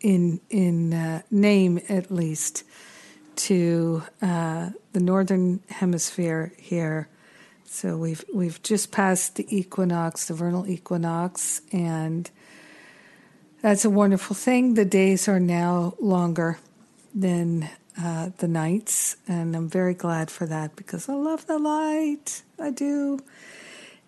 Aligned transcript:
in 0.00 0.40
in 0.50 0.92
uh, 0.94 1.22
name 1.30 1.80
at 1.88 2.10
least 2.10 2.64
to 3.36 4.02
uh, 4.20 4.70
the 4.92 5.00
northern 5.00 5.60
hemisphere 5.68 6.52
here. 6.56 7.08
So 7.64 7.96
we've 7.96 8.24
we've 8.34 8.62
just 8.62 8.90
passed 8.90 9.36
the 9.36 9.46
equinox, 9.56 10.26
the 10.26 10.34
vernal 10.34 10.66
equinox, 10.66 11.62
and 11.72 12.30
that's 13.62 13.84
a 13.84 13.90
wonderful 13.90 14.34
thing. 14.34 14.74
The 14.74 14.84
days 14.84 15.28
are 15.28 15.40
now 15.40 15.94
longer 16.00 16.58
than 17.14 17.70
uh, 18.00 18.30
the 18.38 18.48
nights, 18.48 19.16
and 19.28 19.54
I'm 19.54 19.68
very 19.68 19.94
glad 19.94 20.30
for 20.30 20.46
that 20.46 20.76
because 20.76 21.08
I 21.08 21.14
love 21.14 21.46
the 21.46 21.58
light. 21.58 22.42
I 22.58 22.70
do, 22.70 23.20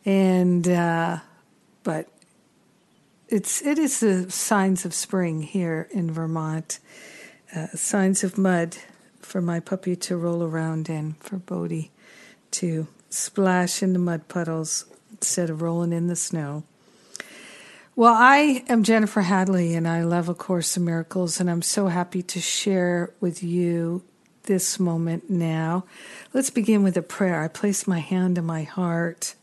and 0.04 0.68
uh, 0.68 1.18
but 1.84 2.08
it's 3.32 3.62
it 3.62 3.78
is 3.78 4.00
the 4.00 4.30
signs 4.30 4.84
of 4.84 4.92
spring 4.92 5.42
here 5.42 5.88
in 5.90 6.10
Vermont. 6.10 6.78
Uh, 7.54 7.66
signs 7.68 8.22
of 8.22 8.36
mud 8.36 8.76
for 9.20 9.40
my 9.40 9.58
puppy 9.58 9.96
to 9.96 10.16
roll 10.16 10.42
around 10.42 10.88
in, 10.90 11.14
for 11.14 11.36
Bodie 11.36 11.90
to 12.50 12.86
splash 13.08 13.82
in 13.82 13.94
the 13.94 13.98
mud 13.98 14.28
puddles 14.28 14.84
instead 15.12 15.48
of 15.48 15.62
rolling 15.62 15.92
in 15.92 16.08
the 16.08 16.16
snow. 16.16 16.62
Well, 17.96 18.14
I 18.14 18.64
am 18.68 18.82
Jennifer 18.84 19.22
Hadley, 19.22 19.74
and 19.74 19.86
I 19.86 20.02
love 20.02 20.28
A 20.28 20.34
Course 20.34 20.76
in 20.76 20.84
Miracles, 20.84 21.40
and 21.40 21.50
I'm 21.50 21.62
so 21.62 21.88
happy 21.88 22.22
to 22.22 22.40
share 22.40 23.12
with 23.20 23.42
you 23.42 24.02
this 24.44 24.80
moment 24.80 25.30
now. 25.30 25.84
Let's 26.32 26.50
begin 26.50 26.82
with 26.82 26.96
a 26.96 27.02
prayer. 27.02 27.42
I 27.42 27.48
place 27.48 27.86
my 27.86 27.98
hand 27.98 28.38
on 28.38 28.46
my 28.46 28.62
heart, 28.62 29.34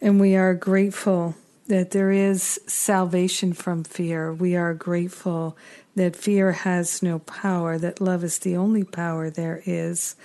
and 0.00 0.20
we 0.20 0.36
are 0.36 0.54
grateful 0.54 1.34
that 1.70 1.92
there 1.92 2.10
is 2.10 2.58
salvation 2.66 3.52
from 3.52 3.84
fear. 3.84 4.32
We 4.32 4.56
are 4.56 4.74
grateful 4.74 5.56
that 5.94 6.16
fear 6.16 6.50
has 6.50 7.00
no 7.00 7.20
power, 7.20 7.78
that 7.78 8.00
love 8.00 8.24
is 8.24 8.40
the 8.40 8.56
only 8.56 8.82
power 8.82 9.30
there 9.30 9.62
is. 9.64 10.16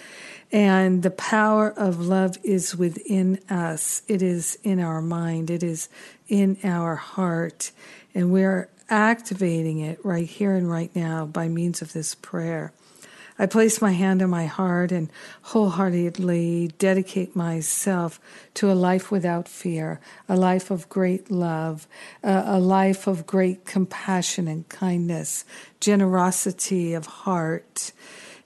And 0.51 1.03
the 1.03 1.11
power 1.11 1.69
of 1.69 1.99
love 1.99 2.37
is 2.43 2.75
within 2.75 3.39
us, 3.47 4.01
it 4.07 4.23
is 4.23 4.57
in 4.63 4.79
our 4.79 5.03
mind, 5.03 5.51
it 5.51 5.61
is 5.61 5.87
in 6.27 6.57
our 6.63 6.95
heart. 6.95 7.71
And 8.15 8.31
we're 8.31 8.67
activating 8.89 9.77
it 9.77 10.03
right 10.03 10.27
here 10.27 10.55
and 10.55 10.67
right 10.67 10.95
now 10.95 11.27
by 11.27 11.47
means 11.47 11.79
of 11.79 11.93
this 11.93 12.15
prayer. 12.15 12.73
I 13.37 13.47
place 13.47 13.81
my 13.81 13.91
hand 13.91 14.21
on 14.21 14.29
my 14.29 14.45
heart 14.45 14.93
and 14.93 15.11
wholeheartedly 15.41 16.71
dedicate 16.77 17.35
myself 17.35 18.19
to 18.53 18.71
a 18.71 18.73
life 18.73 19.11
without 19.11 19.49
fear, 19.49 19.99
a 20.29 20.37
life 20.37 20.71
of 20.71 20.87
great 20.87 21.29
love, 21.29 21.85
a 22.23 22.59
life 22.59 23.07
of 23.07 23.27
great 23.27 23.65
compassion 23.65 24.47
and 24.47 24.67
kindness, 24.69 25.43
generosity 25.81 26.93
of 26.93 27.05
heart, 27.07 27.91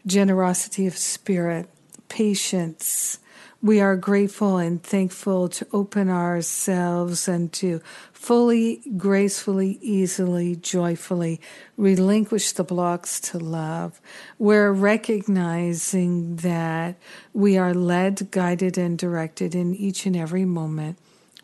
generosity 0.07 0.87
of 0.87 0.97
spirit, 0.97 1.69
patience. 2.07 3.19
We 3.61 3.81
are 3.81 3.97
grateful 3.97 4.57
and 4.57 4.81
thankful 4.81 5.49
to 5.49 5.67
open 5.73 6.09
ourselves 6.09 7.27
and 7.27 7.51
to 7.53 7.81
fully, 8.13 8.81
gracefully, 8.95 9.77
easily, 9.81 10.55
joyfully 10.55 11.41
relinquish 11.75 12.53
the 12.53 12.63
blocks 12.63 13.19
to 13.19 13.37
love. 13.37 13.99
We're 14.37 14.71
recognizing 14.71 16.37
that 16.37 16.95
we 17.33 17.57
are 17.57 17.73
led, 17.73 18.31
guided, 18.31 18.77
and 18.77 18.97
directed 18.97 19.53
in 19.53 19.75
each 19.75 20.05
and 20.05 20.15
every 20.15 20.45
moment 20.45 20.97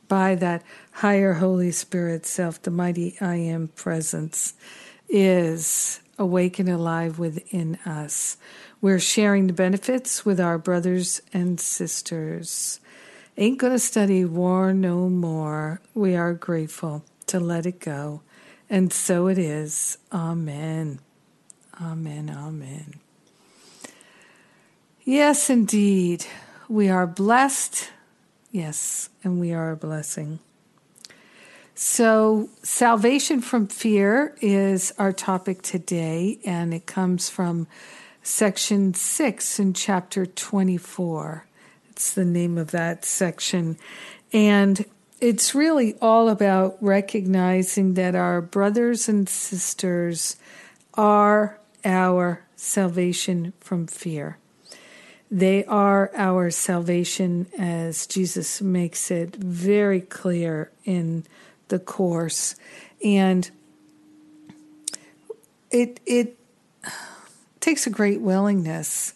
by 0.08 0.36
that 0.36 0.64
higher 0.92 1.34
Holy 1.34 1.72
Spirit 1.72 2.26
self, 2.26 2.62
the 2.62 2.72
mighty 2.72 3.18
I 3.20 3.36
am 3.36 3.68
presence 3.70 4.53
is 5.09 6.00
awake 6.18 6.59
and 6.59 6.70
alive 6.70 7.20
within 7.20 7.76
us. 7.86 8.38
We're 8.81 9.00
sharing 9.00 9.47
the 9.47 9.53
benefits 9.53 10.25
with 10.25 10.40
our 10.40 10.58
brothers 10.58 11.22
and 11.34 11.59
sisters. 11.59 12.80
Ain't 13.38 13.58
gonna 13.58 13.80
study 13.80 14.24
war 14.25 14.74
no 14.74 15.09
more. 15.09 15.81
We 15.94 16.16
are 16.16 16.34
grateful 16.34 17.03
to 17.28 17.40
let 17.40 17.66
it 17.66 17.80
go. 17.80 18.22
And 18.69 18.91
so 18.94 19.28
it 19.28 19.38
is. 19.38 19.97
Amen. 20.12 21.00
Amen. 21.81 22.30
Amen. 22.30 22.96
Yes, 25.03 25.50
indeed. 25.50 26.25
We 26.68 26.90
are 26.90 27.06
blessed. 27.06 27.91
Yes, 28.52 29.09
and 29.24 29.40
we 29.40 29.53
are 29.53 29.72
a 29.72 29.75
blessing. 29.75 30.40
So, 31.75 32.50
salvation 32.64 33.41
from 33.41 33.68
fear 33.68 34.35
is 34.41 34.94
our 34.97 35.12
topic 35.12 35.62
today, 35.62 36.40
and 36.46 36.74
it 36.74 36.85
comes 36.85 37.30
from 37.30 37.68
section 38.25 38.91
6 38.91 39.59
in 39.59 39.74
chapter 39.74 40.25
24. 40.25 41.46
It's 41.91 42.12
the 42.12 42.25
name 42.25 42.58
of 42.58 42.72
that 42.72 43.06
section. 43.06 43.78
And 44.34 44.84
it's 45.22 45.53
really 45.53 45.94
all 46.02 46.30
about 46.30 46.75
recognizing 46.81 47.94
that 47.94 48.16
our 48.16 48.41
brothers 48.41 49.08
and 49.08 49.30
sisters 49.30 50.38
are 50.96 51.59
our 51.85 52.44
salvation 52.56 53.53
from 53.59 53.85
fear. 53.85 54.40
They 55.30 55.64
are 55.66 56.12
our 56.16 56.50
salvation, 56.50 57.47
as 57.58 58.08
Jesus 58.08 58.59
makes 58.59 59.12
it 59.12 59.35
very 59.35 60.02
clear 60.02 60.72
in 60.84 61.25
the 61.68 61.80
Course. 61.80 62.56
And 63.03 63.50
it, 65.69 66.00
it 66.08 66.40
takes 67.66 67.88
a 67.88 67.90
great 67.90 68.22
willingness 68.22 69.16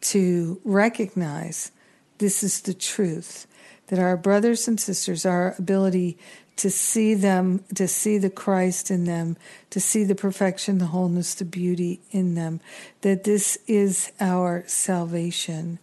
to 0.00 0.58
recognize 0.64 1.70
this 2.16 2.42
is 2.42 2.62
the 2.62 2.72
truth 2.72 3.46
that 3.88 3.98
our 3.98 4.16
brothers 4.16 4.66
and 4.66 4.80
sisters, 4.80 5.26
our 5.26 5.54
ability 5.58 6.16
to 6.56 6.70
see 6.70 7.12
them, 7.12 7.62
to 7.74 7.86
see 7.86 8.16
the 8.16 8.30
Christ 8.30 8.90
in 8.90 9.04
them, 9.04 9.36
to 9.68 9.80
see 9.80 10.04
the 10.04 10.14
perfection, 10.14 10.78
the 10.78 10.86
wholeness, 10.86 11.34
the 11.34 11.44
beauty 11.44 12.00
in 12.10 12.36
them, 12.36 12.60
that 13.02 13.24
this 13.24 13.58
is 13.66 14.12
our 14.18 14.64
salvation 14.66 15.78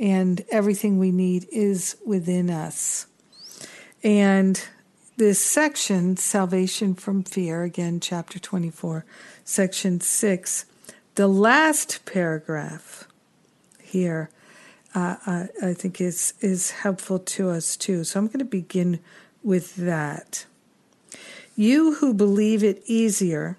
and 0.00 0.42
everything 0.50 0.98
we 0.98 1.10
need 1.10 1.46
is 1.52 1.98
within 2.06 2.48
us. 2.48 3.06
And 4.02 4.58
this 5.18 5.38
section, 5.38 6.16
Salvation 6.16 6.94
from 6.94 7.24
Fear, 7.24 7.64
again, 7.64 8.00
chapter 8.00 8.38
24, 8.38 9.04
section 9.44 10.00
6, 10.00 10.64
the 11.18 11.26
last 11.26 12.04
paragraph 12.04 13.08
here 13.82 14.30
uh, 14.94 15.16
I, 15.26 15.48
I 15.60 15.74
think 15.74 16.00
is 16.00 16.32
is 16.40 16.70
helpful 16.70 17.18
to 17.18 17.50
us 17.50 17.76
too. 17.76 18.04
So 18.04 18.20
I'm 18.20 18.28
going 18.28 18.38
to 18.38 18.44
begin 18.44 19.00
with 19.42 19.74
that. 19.74 20.46
You 21.56 21.94
who 21.94 22.14
believe 22.14 22.62
it 22.62 22.84
easier 22.86 23.58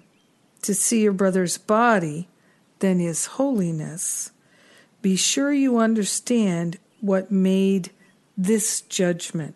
to 0.62 0.74
see 0.74 1.02
your 1.02 1.12
brother's 1.12 1.58
body 1.58 2.28
than 2.78 2.98
his 2.98 3.26
holiness, 3.26 4.30
be 5.02 5.14
sure 5.14 5.52
you 5.52 5.76
understand 5.76 6.78
what 7.02 7.30
made 7.30 7.90
this 8.38 8.80
judgment. 8.80 9.54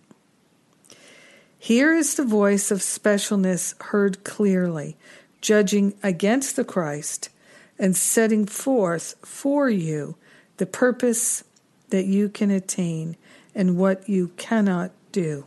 Here 1.59 1.95
is 1.95 2.17
the 2.17 2.25
voice 2.27 2.71
of 2.71 2.81
specialness 2.81 3.81
heard 3.85 4.25
clearly, 4.25 4.99
judging 5.41 5.95
against 6.03 6.57
the 6.57 6.65
Christ 6.65 7.31
and 7.79 7.97
setting 7.97 8.47
forth 8.47 9.15
for 9.23 9.69
you 9.69 10.17
the 10.57 10.67
purpose 10.67 11.45
that 11.91 12.07
you 12.07 12.29
can 12.29 12.51
attain 12.51 13.17
and 13.55 13.77
what 13.77 14.09
you 14.09 14.29
cannot 14.37 14.91
do. 15.13 15.45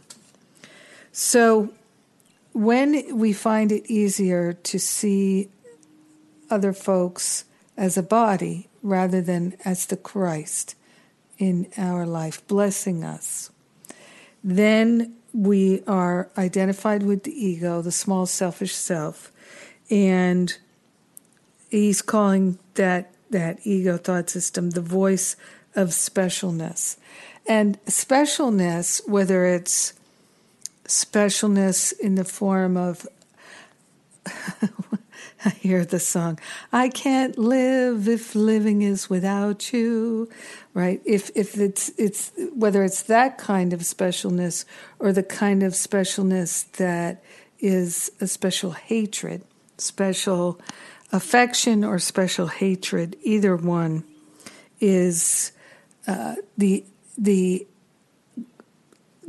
So, 1.11 1.73
when 2.53 3.17
we 3.17 3.33
find 3.33 3.71
it 3.71 3.85
easier 3.89 4.53
to 4.53 4.79
see 4.79 5.49
other 6.49 6.73
folks 6.73 7.45
as 7.75 7.97
a 7.97 8.03
body 8.03 8.67
rather 8.81 9.21
than 9.21 9.55
as 9.63 9.85
the 9.85 9.97
Christ 9.97 10.75
in 11.37 11.67
our 11.77 12.05
life, 12.05 12.45
blessing 12.47 13.03
us, 13.03 13.51
then 14.43 15.15
we 15.33 15.83
are 15.85 16.29
identified 16.37 17.03
with 17.03 17.23
the 17.23 17.45
ego, 17.45 17.81
the 17.81 17.91
small 17.91 18.25
selfish 18.25 18.73
self, 18.73 19.31
and 19.89 20.57
he's 21.69 22.01
calling 22.01 22.59
that 22.75 23.13
that 23.29 23.59
ego 23.63 23.97
thought 23.97 24.29
system 24.29 24.71
the 24.71 24.81
voice 24.81 25.35
of 25.75 25.89
specialness. 25.89 26.97
And 27.45 27.81
specialness, 27.85 29.07
whether 29.07 29.45
it's 29.45 29.93
specialness 30.85 31.97
in 31.99 32.15
the 32.15 32.25
form 32.25 32.77
of 32.77 33.05
I 35.45 35.49
hear 35.49 35.85
the 35.85 35.99
song, 35.99 36.39
I 36.73 36.89
can't 36.89 37.37
live 37.37 38.07
if 38.07 38.33
living 38.33 38.81
is 38.81 39.09
without 39.09 39.71
you, 39.71 40.29
right? 40.73 41.01
If 41.05 41.29
if 41.35 41.57
it's 41.57 41.89
it's 41.97 42.31
whether 42.53 42.83
it's 42.83 43.03
that 43.03 43.37
kind 43.37 43.71
of 43.71 43.81
specialness 43.81 44.65
or 44.99 45.13
the 45.13 45.23
kind 45.23 45.63
of 45.63 45.73
specialness 45.73 46.69
that 46.73 47.23
is 47.59 48.11
a 48.19 48.27
special 48.27 48.71
hatred, 48.71 49.43
special 49.77 50.59
affection 51.11 51.83
or 51.83 51.99
special 51.99 52.47
hatred, 52.47 53.15
either 53.21 53.55
one 53.55 54.03
is 54.79 55.51
uh, 56.07 56.35
the 56.57 56.83
the 57.17 57.65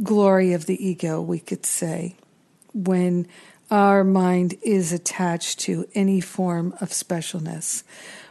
glory 0.02 0.52
of 0.52 0.66
the 0.66 0.86
ego, 0.86 1.20
we 1.20 1.40
could 1.40 1.66
say, 1.66 2.16
when 2.72 3.26
our 3.70 4.04
mind 4.04 4.54
is 4.62 4.92
attached 4.92 5.58
to 5.60 5.86
any 5.94 6.20
form 6.20 6.74
of 6.80 6.90
specialness. 6.90 7.82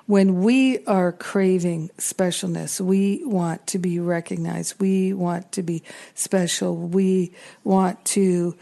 When 0.06 0.42
we 0.42 0.86
are 0.86 1.12
craving 1.12 1.90
specialness, 1.98 2.80
we 2.80 3.22
want 3.26 3.68
to 3.68 3.78
be 3.78 4.00
recognized, 4.00 4.80
we 4.80 5.12
want 5.14 5.52
to 5.52 5.64
be 5.64 5.84
special, 6.16 6.76
we 6.76 7.34
want 7.64 8.04
to 8.06 8.56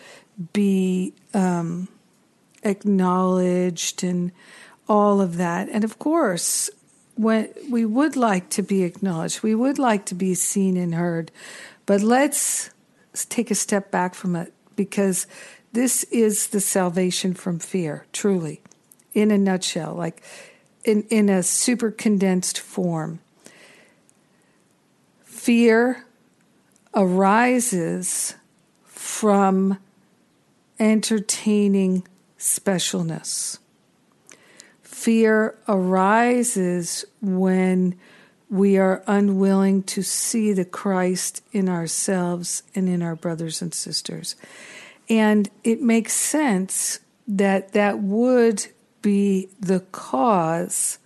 be 0.54 1.14
um, 1.34 1.88
acknowledged 2.64 4.04
and 4.04 4.31
all 4.88 5.22
of 5.22 5.38
that. 5.38 5.70
And 5.70 5.84
of 5.84 6.00
course, 6.00 6.70
when 7.16 7.50
we 7.70 7.86
would 7.86 8.16
like 8.16 8.50
to 8.52 8.62
be 8.62 8.84
acknowledged, 8.84 9.42
we 9.42 9.56
would 9.56 9.80
like 9.80 10.06
to 10.06 10.16
be 10.16 10.34
seen 10.34 10.78
and 10.78 10.96
heard, 10.96 11.32
but 11.86 12.02
let's 12.02 12.70
take 13.30 13.50
a 13.50 13.56
step 13.56 13.92
back 13.92 14.14
from 14.14 14.36
it 14.36 14.54
because 14.76 15.26
this 15.72 16.04
is 16.06 16.48
the 16.48 16.60
salvation 16.60 17.34
from 17.34 17.60
fear, 17.60 18.06
truly, 18.12 18.62
in 19.14 19.32
a 19.32 19.38
nutshell, 19.38 19.94
like 19.94 20.22
in, 20.84 21.04
in 21.04 21.30
a 21.30 21.44
super 21.44 21.92
condensed 21.92 22.60
form. 22.60 23.20
Fear 25.24 26.06
arises 26.94 28.36
from 28.84 29.78
entertaining 30.80 32.08
specialness. 32.38 33.60
Fear 35.06 35.56
arises 35.68 37.06
when 37.22 37.94
we 38.50 38.80
are 38.80 39.04
unwilling 39.06 39.84
to 39.84 40.02
see 40.02 40.52
the 40.52 40.66
Christ 40.66 41.44
in 41.52 41.69
ourselves 41.69 42.63
and 42.74 42.90
in 42.90 43.04
our 43.04 43.16
brothers 43.16 43.62
and 43.62 43.72
sisters. 43.72 44.36
And 45.07 45.48
it 45.63 45.80
makes 45.80 46.13
sense 46.13 47.02
that 47.28 47.74
that 47.74 48.00
would 48.00 48.66
be 49.04 49.50
the 49.60 49.81
cause 49.92 50.98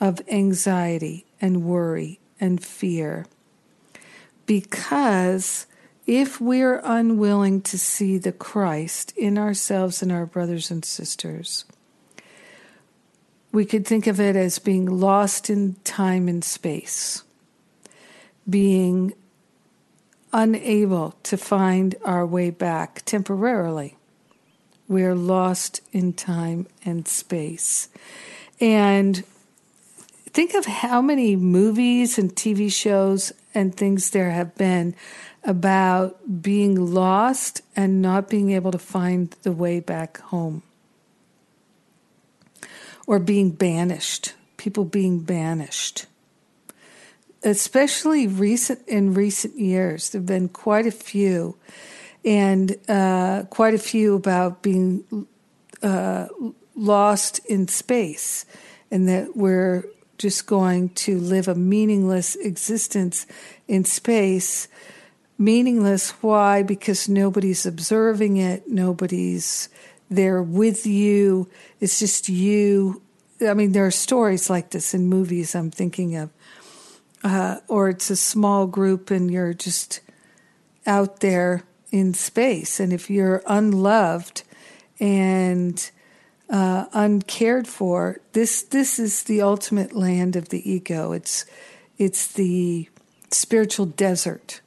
of 0.00 0.20
anxiety 0.28 1.24
and 1.40 1.62
worry 1.62 2.18
and 2.40 2.60
fear. 2.60 3.26
Because 4.44 5.66
if 6.04 6.40
we're 6.40 6.80
unwilling 6.82 7.62
to 7.62 7.78
see 7.78 8.18
the 8.18 8.32
Christ 8.32 9.16
in 9.16 9.38
ourselves 9.38 10.02
and 10.02 10.10
our 10.10 10.26
brothers 10.26 10.68
and 10.68 10.84
sisters, 10.84 11.64
we 13.52 13.64
could 13.64 13.86
think 13.86 14.06
of 14.06 14.20
it 14.20 14.36
as 14.36 14.58
being 14.58 14.86
lost 14.86 15.50
in 15.50 15.74
time 15.84 16.28
and 16.28 16.44
space, 16.44 17.24
being 18.48 19.12
unable 20.32 21.14
to 21.24 21.36
find 21.36 21.96
our 22.04 22.24
way 22.24 22.50
back 22.50 23.02
temporarily. 23.04 23.96
We're 24.86 25.14
lost 25.14 25.80
in 25.92 26.12
time 26.12 26.66
and 26.84 27.06
space. 27.06 27.88
And 28.60 29.24
think 30.26 30.54
of 30.54 30.66
how 30.66 31.02
many 31.02 31.34
movies 31.34 32.18
and 32.18 32.34
TV 32.34 32.72
shows 32.72 33.32
and 33.52 33.74
things 33.74 34.10
there 34.10 34.30
have 34.30 34.54
been 34.56 34.94
about 35.42 36.42
being 36.42 36.92
lost 36.92 37.62
and 37.74 38.00
not 38.02 38.28
being 38.28 38.50
able 38.50 38.70
to 38.70 38.78
find 38.78 39.34
the 39.42 39.52
way 39.52 39.80
back 39.80 40.18
home 40.18 40.62
or 43.10 43.18
being 43.18 43.50
banished, 43.50 44.34
people 44.56 44.84
being 44.84 45.18
banished. 45.18 46.06
Especially 47.42 48.28
recent 48.28 48.86
in 48.86 49.14
recent 49.14 49.58
years, 49.58 50.10
there 50.10 50.20
have 50.20 50.26
been 50.26 50.48
quite 50.48 50.86
a 50.86 50.92
few, 50.92 51.56
and 52.24 52.76
uh, 52.88 53.42
quite 53.50 53.74
a 53.74 53.78
few 53.78 54.14
about 54.14 54.62
being 54.62 55.26
uh, 55.82 56.28
lost 56.76 57.40
in 57.46 57.66
space, 57.66 58.46
and 58.92 59.08
that 59.08 59.36
we're 59.36 59.84
just 60.16 60.46
going 60.46 60.90
to 60.90 61.18
live 61.18 61.48
a 61.48 61.54
meaningless 61.56 62.36
existence 62.36 63.26
in 63.66 63.84
space. 63.84 64.68
Meaningless, 65.36 66.10
why? 66.22 66.62
Because 66.62 67.08
nobody's 67.08 67.66
observing 67.66 68.36
it, 68.36 68.68
nobody's 68.68 69.68
there 70.10 70.42
with 70.42 70.86
you. 70.86 71.48
It's 71.80 71.98
just 71.98 72.28
you. 72.28 73.00
I 73.46 73.54
mean, 73.54 73.72
there 73.72 73.86
are 73.86 73.90
stories 73.90 74.50
like 74.50 74.70
this 74.70 74.92
in 74.92 75.06
movies 75.06 75.54
I'm 75.54 75.70
thinking 75.70 76.16
of. 76.16 76.30
Uh, 77.22 77.58
or 77.68 77.90
it's 77.90 78.10
a 78.10 78.16
small 78.16 78.66
group 78.66 79.10
and 79.10 79.30
you're 79.30 79.54
just 79.54 80.00
out 80.86 81.20
there 81.20 81.62
in 81.90 82.14
space. 82.14 82.80
And 82.80 82.92
if 82.92 83.10
you're 83.10 83.42
unloved 83.46 84.42
and 84.98 85.90
uh, 86.48 86.86
uncared 86.92 87.68
for, 87.68 88.20
this 88.32 88.62
this 88.62 88.98
is 88.98 89.24
the 89.24 89.42
ultimate 89.42 89.94
land 89.94 90.34
of 90.34 90.48
the 90.48 90.68
ego. 90.70 91.12
It's 91.12 91.44
it's 91.98 92.26
the 92.26 92.88
spiritual 93.30 93.86
desert 93.86 94.60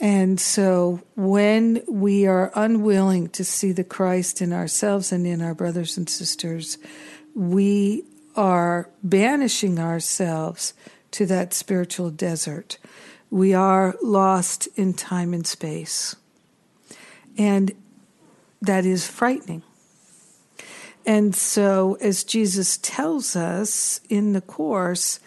and 0.00 0.40
so 0.40 1.00
when 1.14 1.82
we 1.86 2.26
are 2.26 2.50
unwilling 2.54 3.28
to 3.30 3.44
see 3.44 3.72
the 3.72 3.84
Christ 3.84 4.42
in 4.42 4.52
ourselves 4.52 5.12
and 5.12 5.26
in 5.26 5.40
our 5.40 5.54
brothers 5.54 5.96
and 5.96 6.08
sisters, 6.08 6.78
we 7.34 8.04
are 8.36 8.90
banishing 9.02 9.78
ourselves 9.78 10.74
to 11.12 11.26
that 11.26 11.54
spiritual 11.54 12.10
desert. 12.10 12.78
We 13.30 13.54
are 13.54 13.94
lost 14.02 14.68
in 14.74 14.94
time 14.94 15.32
and 15.32 15.46
space. 15.46 16.16
And 17.38 17.72
that 18.62 18.84
is 18.84 19.06
frightening. 19.06 19.62
And 21.06 21.34
so, 21.34 21.98
as 22.00 22.24
Jesus 22.24 22.78
tells 22.78 23.36
us 23.36 24.00
in 24.08 24.32
the 24.32 24.40
Course, 24.40 25.20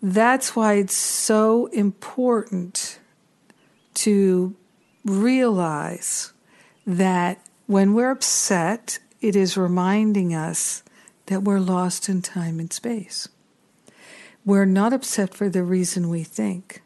that's 0.00 0.56
why 0.56 0.74
it's 0.74 0.96
so 0.96 1.66
important 1.66 2.98
to 4.02 4.56
realize 5.04 6.32
that 6.84 7.38
when 7.66 7.94
we're 7.94 8.10
upset, 8.10 8.98
it 9.20 9.36
is 9.36 9.56
reminding 9.56 10.34
us 10.34 10.82
that 11.26 11.44
we're 11.44 11.60
lost 11.60 12.08
in 12.08 12.20
time 12.20 12.58
and 12.58 12.72
space. 12.72 13.28
We're 14.44 14.64
not 14.64 14.92
upset 14.92 15.34
for 15.34 15.48
the 15.48 15.62
reason 15.62 16.08
we 16.08 16.24
think. 16.24 16.82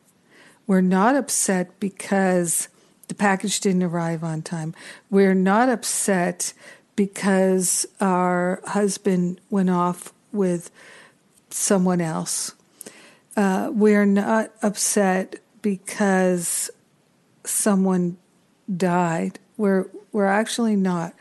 We're 0.67 0.83
not 0.83 1.17
upset 1.17 1.81
because 1.81 2.69
the 3.09 3.15
package 3.15 3.61
didn't 3.61 3.85
arrive 3.85 4.23
on 4.23 4.43
time. 4.43 4.75
We're 5.09 5.35
not 5.35 5.71
upset 5.71 6.53
because 6.97 7.87
our 7.99 8.61
husband 8.67 9.41
went 9.49 9.71
off 9.71 10.13
with 10.33 10.71
someone 11.49 12.03
else. 12.03 12.55
Uh, 13.37 13.71
we're 13.73 14.05
not 14.05 14.51
upset 14.63 15.37
because 15.63 16.71
someone 17.47 18.19
died. 18.75 19.39
We're 19.57 19.87
we're 20.13 20.27
actually 20.27 20.77
not. 20.77 21.15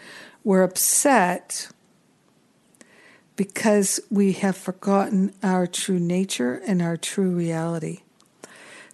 We're 0.43 0.63
upset 0.63 1.69
because 3.35 3.99
we 4.09 4.33
have 4.33 4.55
forgotten 4.55 5.33
our 5.43 5.67
true 5.67 5.99
nature 5.99 6.61
and 6.65 6.81
our 6.81 6.95
true 6.95 7.31
reality. 7.31 8.01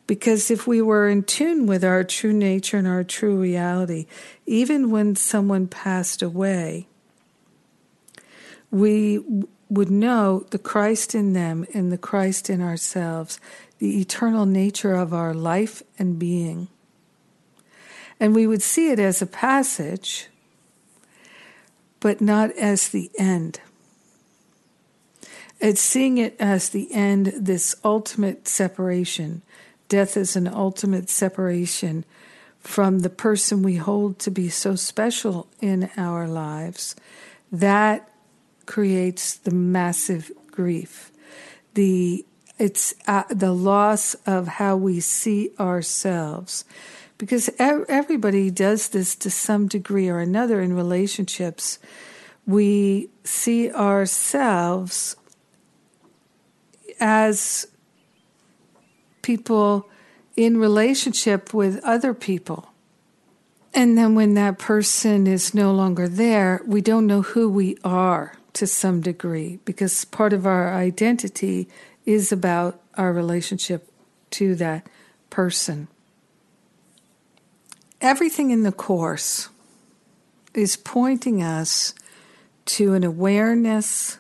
Because 0.08 0.50
if 0.50 0.66
we 0.66 0.82
were 0.82 1.08
in 1.08 1.24
tune 1.24 1.68
with 1.68 1.84
our 1.84 2.04
true 2.04 2.34
nature 2.34 2.78
and 2.78 2.88
our 2.88 3.04
true 3.04 3.40
reality, 3.40 4.08
even 4.46 4.90
when 4.90 5.16
someone 5.16 5.68
passed 5.68 6.22
away, 6.22 6.88
we 8.72 9.24
would 9.70 9.92
know 9.92 10.46
the 10.50 10.60
Christ 10.60 11.16
in 11.16 11.34
them 11.34 11.66
and 11.74 11.92
the 11.92 11.98
Christ 11.98 12.50
in 12.50 12.62
ourselves, 12.62 13.40
the 13.78 14.02
eternal 14.02 14.46
nature 14.46 14.96
of 14.96 15.14
our 15.14 15.34
life 15.34 15.82
and 15.98 16.20
being. 16.20 16.68
And 18.22 18.36
we 18.36 18.46
would 18.46 18.62
see 18.62 18.92
it 18.92 19.00
as 19.00 19.20
a 19.20 19.26
passage, 19.26 20.28
but 22.00 22.22
not 22.22 22.52
as 22.52 22.90
the 22.90 23.10
end. 23.18 23.60
It's 25.60 25.82
seeing 25.82 26.20
it 26.20 26.36
as 26.40 26.70
the 26.70 26.94
end, 26.94 27.34
this 27.36 27.76
ultimate 27.84 28.48
separation. 28.48 29.42
Death 29.90 30.16
is 30.16 30.36
an 30.36 30.48
ultimate 30.48 31.10
separation 31.10 32.06
from 32.60 33.00
the 33.00 33.10
person 33.10 33.64
we 33.64 33.78
hold 33.78 34.20
to 34.20 34.30
be 34.30 34.50
so 34.50 34.76
special 34.76 35.48
in 35.60 35.90
our 35.98 36.28
lives. 36.28 36.96
That 37.52 38.08
creates 38.68 39.36
the 39.36 39.52
massive 39.52 40.32
grief. 40.52 41.12
The 41.74 42.24
it's 42.60 42.94
uh, 43.08 43.24
the 43.32 43.52
loss 43.52 44.14
of 44.28 44.48
how 44.48 44.76
we 44.76 45.00
see 45.00 45.50
ourselves 45.60 46.64
because 47.22 47.52
everybody 47.60 48.50
does 48.50 48.90
this 48.90 49.16
to 49.16 49.30
some 49.30 49.68
degree 49.68 50.10
or 50.10 50.18
another 50.18 50.60
in 50.60 50.74
relationships 50.74 51.78
we 52.48 53.12
see 53.24 53.72
ourselves 53.72 55.16
as 57.00 57.68
people 59.22 59.88
in 60.36 60.58
relationship 60.58 61.54
with 61.54 61.80
other 61.84 62.16
people 62.16 62.70
and 63.72 63.96
then 63.96 64.16
when 64.16 64.34
that 64.34 64.58
person 64.58 65.28
is 65.28 65.54
no 65.54 65.72
longer 65.72 66.08
there 66.08 66.60
we 66.66 66.82
don't 66.82 67.06
know 67.06 67.22
who 67.22 67.48
we 67.48 67.78
are 67.84 68.34
to 68.54 68.66
some 68.66 69.00
degree 69.00 69.60
because 69.64 70.06
part 70.06 70.34
of 70.34 70.48
our 70.48 70.74
identity 70.74 71.70
is 72.04 72.32
about 72.32 72.82
our 72.96 73.14
relationship 73.14 73.88
to 74.32 74.56
that 74.56 74.88
person. 75.30 75.88
Everything 78.02 78.50
in 78.50 78.64
the 78.64 78.72
Course 78.72 79.50
is 80.54 80.76
pointing 80.76 81.42
us 81.42 81.94
to 82.66 82.94
an 82.94 83.04
awareness 83.04 84.18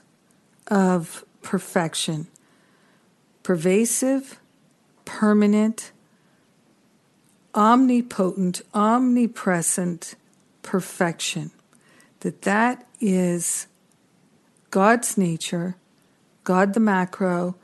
of 0.68 1.26
perfection, 1.42 2.28
pervasive, 3.44 4.40
permanent, 5.04 5.92
omnipotent, 7.54 8.62
omnipresent 8.74 10.16
perfection. 10.62 11.52
That 12.22 12.44
that 12.44 12.88
is 13.02 13.68
God's 14.70 15.18
nature, 15.18 15.76
God 16.44 16.74
the 16.74 16.80
macro, 16.80 17.56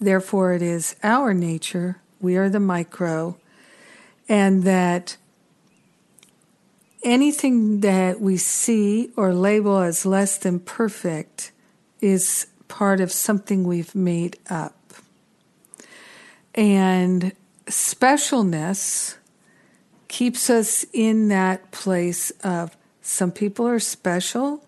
Therefore, 0.00 0.52
it 0.52 0.62
is 0.62 0.94
our 1.02 1.34
nature, 1.34 2.00
we 2.20 2.36
are 2.36 2.48
the 2.48 2.60
micro, 2.60 3.36
and 4.28 4.62
that 4.62 5.16
anything 7.08 7.80
that 7.80 8.20
we 8.20 8.36
see 8.36 9.10
or 9.16 9.32
label 9.32 9.78
as 9.78 10.04
less 10.04 10.36
than 10.36 10.60
perfect 10.60 11.50
is 12.00 12.46
part 12.68 13.00
of 13.00 13.10
something 13.10 13.64
we've 13.64 13.94
made 13.94 14.38
up. 14.50 14.74
And 16.54 17.32
specialness 17.66 19.16
keeps 20.08 20.50
us 20.50 20.84
in 20.92 21.28
that 21.28 21.70
place 21.70 22.30
of 22.44 22.76
some 23.00 23.32
people 23.32 23.66
are 23.66 23.78
special 23.78 24.64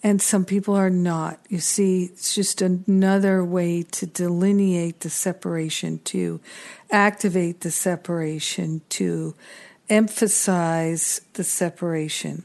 and 0.00 0.22
some 0.22 0.44
people 0.44 0.76
are 0.76 0.90
not. 0.90 1.40
You 1.48 1.58
see, 1.58 2.04
it's 2.04 2.34
just 2.34 2.62
another 2.62 3.44
way 3.44 3.82
to 3.82 4.06
delineate 4.06 5.00
the 5.00 5.10
separation, 5.10 5.98
to 6.04 6.40
activate 6.90 7.62
the 7.62 7.70
separation, 7.72 8.82
to 8.90 9.34
emphasize 9.88 11.20
the 11.34 11.44
separation. 11.44 12.44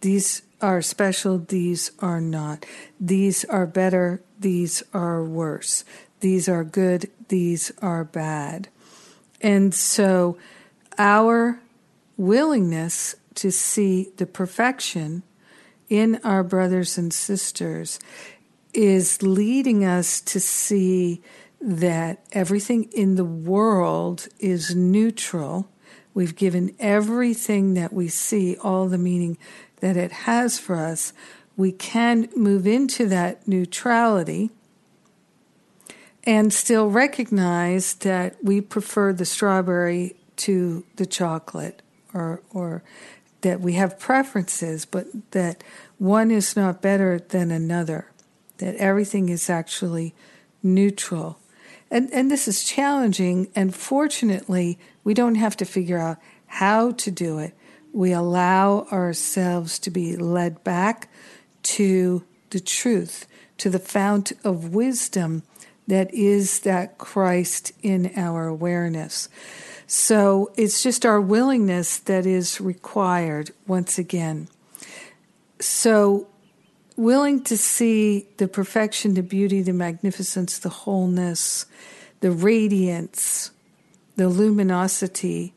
These 0.00 0.42
are 0.60 0.82
special, 0.82 1.38
these 1.38 1.90
are 2.00 2.20
not. 2.20 2.66
These 2.98 3.44
are 3.46 3.66
better, 3.66 4.22
these 4.38 4.82
are 4.92 5.24
worse. 5.24 5.84
These 6.20 6.48
are 6.48 6.64
good, 6.64 7.10
these 7.28 7.72
are 7.80 8.04
bad. 8.04 8.68
And 9.40 9.74
so 9.74 10.36
our 10.98 11.60
willingness 12.16 13.16
to 13.36 13.50
see 13.50 14.10
the 14.16 14.26
perfection 14.26 15.22
in 15.88 16.20
our 16.22 16.42
brothers 16.42 16.98
and 16.98 17.12
sisters 17.12 17.98
is 18.74 19.22
leading 19.22 19.84
us 19.84 20.20
to 20.20 20.38
see 20.38 21.22
that 21.60 22.22
everything 22.32 22.84
in 22.92 23.16
the 23.16 23.24
world 23.24 24.28
is 24.38 24.74
neutral. 24.74 25.68
We've 26.14 26.34
given 26.34 26.74
everything 26.78 27.74
that 27.74 27.92
we 27.92 28.08
see 28.08 28.56
all 28.56 28.88
the 28.88 28.98
meaning 28.98 29.38
that 29.80 29.96
it 29.96 30.12
has 30.12 30.58
for 30.58 30.76
us. 30.76 31.12
We 31.56 31.72
can 31.72 32.28
move 32.36 32.66
into 32.66 33.06
that 33.08 33.46
neutrality 33.46 34.50
and 36.24 36.52
still 36.52 36.90
recognize 36.90 37.94
that 37.94 38.36
we 38.42 38.60
prefer 38.60 39.12
the 39.12 39.24
strawberry 39.24 40.16
to 40.36 40.84
the 40.96 41.06
chocolate 41.06 41.82
or 42.12 42.42
or 42.50 42.82
that 43.42 43.60
we 43.60 43.74
have 43.74 43.98
preferences, 43.98 44.84
but 44.84 45.06
that 45.30 45.64
one 45.98 46.30
is 46.30 46.56
not 46.56 46.82
better 46.82 47.18
than 47.18 47.50
another, 47.50 48.06
that 48.58 48.74
everything 48.76 49.28
is 49.28 49.48
actually 49.48 50.14
neutral. 50.62 51.38
And, 51.90 52.08
and 52.12 52.30
this 52.30 52.46
is 52.46 52.62
challenging, 52.62 53.48
and 53.54 53.74
fortunately, 53.74 54.78
we 55.04 55.14
don't 55.14 55.36
have 55.36 55.56
to 55.58 55.64
figure 55.64 55.98
out 55.98 56.18
how 56.46 56.92
to 56.92 57.10
do 57.10 57.38
it. 57.38 57.54
We 57.92 58.12
allow 58.12 58.86
ourselves 58.92 59.78
to 59.80 59.90
be 59.90 60.16
led 60.16 60.62
back 60.62 61.08
to 61.62 62.24
the 62.50 62.60
truth, 62.60 63.26
to 63.58 63.70
the 63.70 63.78
fount 63.78 64.32
of 64.44 64.74
wisdom 64.74 65.42
that 65.86 66.12
is 66.14 66.60
that 66.60 66.98
Christ 66.98 67.72
in 67.82 68.12
our 68.16 68.46
awareness. 68.46 69.28
So 69.86 70.52
it's 70.56 70.82
just 70.82 71.04
our 71.04 71.20
willingness 71.20 71.98
that 71.98 72.26
is 72.26 72.60
required 72.60 73.50
once 73.66 73.98
again. 73.98 74.48
So, 75.58 76.28
willing 76.96 77.42
to 77.44 77.56
see 77.56 78.28
the 78.36 78.46
perfection, 78.46 79.14
the 79.14 79.22
beauty, 79.22 79.62
the 79.62 79.72
magnificence, 79.72 80.58
the 80.58 80.68
wholeness, 80.68 81.66
the 82.20 82.30
radiance, 82.30 83.50
the 84.20 84.28
luminosity, 84.28 85.54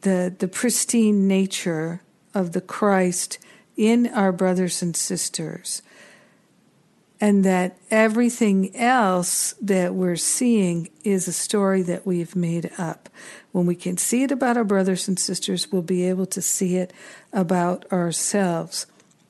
the, 0.00 0.34
the 0.38 0.48
pristine 0.48 1.28
nature 1.28 2.00
of 2.32 2.52
the 2.52 2.60
Christ 2.62 3.38
in 3.76 4.06
our 4.06 4.32
brothers 4.32 4.80
and 4.80 4.96
sisters 4.96 5.82
and 7.20 7.44
that 7.44 7.76
everything 7.90 8.74
else 8.74 9.54
that 9.60 9.94
we're 9.94 10.16
seeing 10.16 10.88
is 11.04 11.28
a 11.28 11.32
story 11.34 11.82
that 11.82 12.06
we've 12.06 12.34
made 12.34 12.70
up. 12.78 13.10
When 13.52 13.66
we 13.66 13.74
can 13.74 13.98
see 13.98 14.22
it 14.22 14.32
about 14.32 14.56
our 14.56 14.64
brothers 14.64 15.06
and 15.06 15.18
sisters, 15.18 15.70
we'll 15.70 15.82
be 15.82 16.08
able 16.08 16.26
to 16.26 16.40
see 16.40 16.76
it 16.76 16.94
about 17.30 17.84
ourselves. 17.92 18.86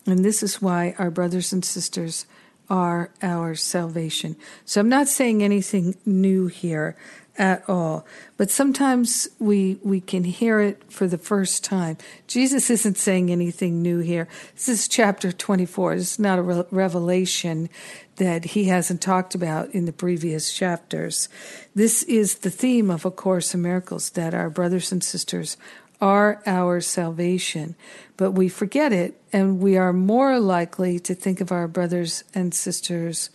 And 0.06 0.24
this 0.24 0.40
is 0.40 0.62
why 0.62 0.94
our 0.98 1.10
brothers 1.10 1.52
and 1.52 1.64
sisters 1.64 2.26
are 2.70 3.10
our 3.22 3.56
salvation. 3.56 4.36
So 4.64 4.80
I'm 4.80 4.88
not 4.88 5.08
saying 5.08 5.42
anything 5.42 5.96
new 6.06 6.46
here 6.46 6.96
at 7.38 7.66
all. 7.68 8.04
But 8.36 8.50
sometimes 8.50 9.28
we 9.38 9.78
we 9.82 10.00
can 10.00 10.24
hear 10.24 10.60
it 10.60 10.82
for 10.92 11.06
the 11.06 11.16
first 11.16 11.62
time. 11.64 11.96
Jesus 12.26 12.68
isn't 12.68 12.98
saying 12.98 13.30
anything 13.30 13.80
new 13.80 14.00
here. 14.00 14.28
This 14.54 14.68
is 14.68 14.88
chapter 14.88 15.30
24. 15.30 15.96
This 15.96 16.12
is 16.12 16.18
not 16.18 16.38
a 16.38 16.42
re- 16.42 16.64
revelation 16.70 17.70
that 18.16 18.44
he 18.46 18.64
hasn't 18.64 19.00
talked 19.00 19.34
about 19.36 19.70
in 19.70 19.84
the 19.84 19.92
previous 19.92 20.52
chapters. 20.52 21.28
This 21.74 22.02
is 22.02 22.38
the 22.38 22.50
theme 22.50 22.90
of 22.90 23.04
A 23.04 23.10
Course 23.12 23.54
in 23.54 23.62
Miracles 23.62 24.10
that 24.10 24.34
our 24.34 24.50
brothers 24.50 24.90
and 24.90 25.02
sisters 25.02 25.56
are 26.00 26.42
our 26.44 26.80
salvation. 26.80 27.76
But 28.16 28.32
we 28.32 28.48
forget 28.48 28.92
it, 28.92 29.20
and 29.32 29.60
we 29.60 29.76
are 29.76 29.92
more 29.92 30.40
likely 30.40 30.98
to 31.00 31.14
think 31.14 31.40
of 31.40 31.52
our 31.52 31.68
brothers 31.68 32.24
and 32.34 32.52
sisters 32.52 33.30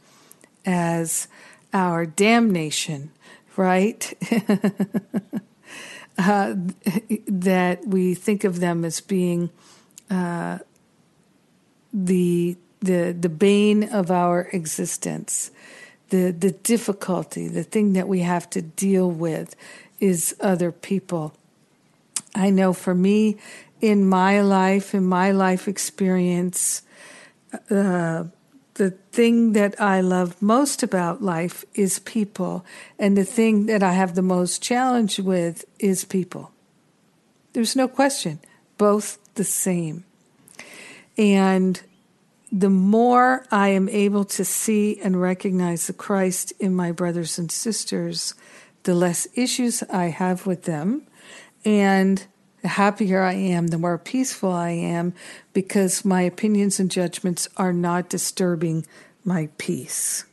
as 0.65 1.27
our 1.73 2.05
damnation 2.05 3.11
right? 3.57 4.13
uh, 6.17 6.55
that 7.27 7.85
we 7.85 8.13
think 8.13 8.43
of 8.43 8.59
them 8.59 8.85
as 8.85 9.01
being 9.01 9.49
uh, 10.09 10.59
the 11.93 12.57
the 12.81 13.15
the 13.17 13.29
bane 13.29 13.83
of 13.83 14.11
our 14.11 14.49
existence, 14.51 15.51
the 16.09 16.31
the 16.31 16.51
difficulty, 16.51 17.47
the 17.47 17.63
thing 17.63 17.93
that 17.93 18.07
we 18.07 18.19
have 18.19 18.49
to 18.51 18.61
deal 18.61 19.09
with 19.09 19.55
is 19.99 20.35
other 20.39 20.71
people. 20.71 21.33
I 22.35 22.49
know 22.49 22.73
for 22.73 22.95
me, 22.95 23.37
in 23.79 24.07
my 24.07 24.41
life, 24.41 24.95
in 24.95 25.05
my 25.05 25.31
life 25.31 25.67
experience, 25.67 26.81
uh, 27.69 28.25
the 28.75 28.91
thing 29.11 29.53
that 29.53 29.79
I 29.79 30.01
love 30.01 30.41
most 30.41 30.81
about 30.81 31.21
life 31.21 31.63
is 31.75 31.99
people, 31.99 32.65
and 32.97 33.15
the 33.15 33.25
thing 33.25 33.67
that 33.67 33.83
I 33.83 33.93
have 33.93 34.15
the 34.15 34.21
most 34.21 34.61
challenge 34.61 35.19
with 35.19 35.65
is 35.79 36.05
people. 36.05 36.51
There's 37.53 37.75
no 37.75 37.87
question, 37.87 38.39
both 38.77 39.19
the 39.35 39.43
same. 39.43 40.05
And 41.17 41.79
the 42.51 42.69
more 42.69 43.45
I 43.51 43.69
am 43.69 43.89
able 43.89 44.25
to 44.25 44.45
see 44.45 44.99
and 45.01 45.21
recognize 45.21 45.87
the 45.87 45.93
Christ 45.93 46.53
in 46.59 46.75
my 46.75 46.91
brothers 46.91 47.37
and 47.37 47.51
sisters, 47.51 48.33
the 48.83 48.95
less 48.95 49.27
issues 49.35 49.83
I 49.83 50.05
have 50.05 50.45
with 50.45 50.63
them. 50.63 51.03
And 51.63 52.25
the 52.63 52.69
happier 52.69 53.21
I 53.21 53.33
am, 53.33 53.67
the 53.67 53.77
more 53.77 53.97
peaceful 53.97 54.51
I 54.51 54.71
am, 54.71 55.13
because 55.51 56.03
my 56.03 56.21
opinions 56.21 56.79
and 56.79 56.89
judgments 56.89 57.47
are 57.57 57.73
not 57.73 58.09
disturbing 58.09 58.87
my 59.23 59.49
peace. 59.57 60.25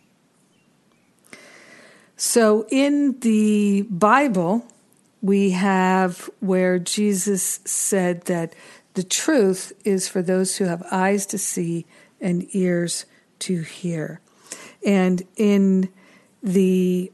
So 2.17 2.67
in 2.71 3.19
the 3.21 3.83
Bible, 3.83 4.65
we 5.21 5.51
have 5.51 6.31
where 6.39 6.79
Jesus 6.79 7.61
said 7.65 8.27
that 8.27 8.55
the 8.95 9.03
truth 9.03 9.73
is 9.85 10.09
for 10.09 10.23
those 10.23 10.57
who 10.57 10.65
have 10.67 10.87
eyes 10.91 11.27
to 11.27 11.39
see 11.39 11.85
and 12.21 12.47
ears 12.55 13.07
to 13.41 13.63
hear. 13.63 14.21
And 14.87 15.23
in 15.37 15.89
the 16.43 17.11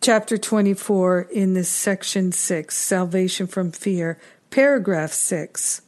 chapter 0.00 0.38
24, 0.38 1.28
in 1.32 1.54
this 1.54 1.68
section 1.68 2.32
6, 2.32 2.76
Salvation 2.76 3.46
from 3.46 3.70
Fear, 3.70 4.18
paragraph 4.50 5.12
6, 5.12 5.82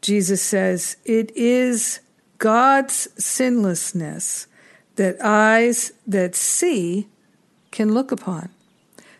Jesus 0.00 0.42
says, 0.42 0.96
It 1.04 1.34
is 1.34 2.00
God's 2.36 3.08
sinlessness 3.16 4.46
that 4.96 5.16
eyes 5.22 5.92
that 6.06 6.34
see 6.34 7.08
can 7.70 7.94
look 7.94 8.12
upon. 8.12 8.50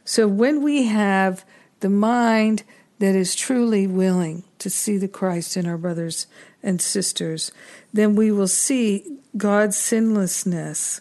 So 0.04 0.28
when 0.28 0.62
we 0.62 0.84
have 0.84 1.44
the 1.80 1.88
mind 1.88 2.64
that 2.98 3.14
is 3.14 3.34
truly 3.34 3.86
willing 3.86 4.44
to 4.58 4.68
see 4.68 4.98
the 4.98 5.08
Christ 5.08 5.56
in 5.56 5.66
our 5.66 5.78
brothers 5.78 6.26
and 6.62 6.80
sisters, 6.80 7.52
then 7.92 8.16
we 8.16 8.32
will 8.32 8.48
see 8.48 9.18
God's 9.36 9.76
sinlessness 9.76 11.00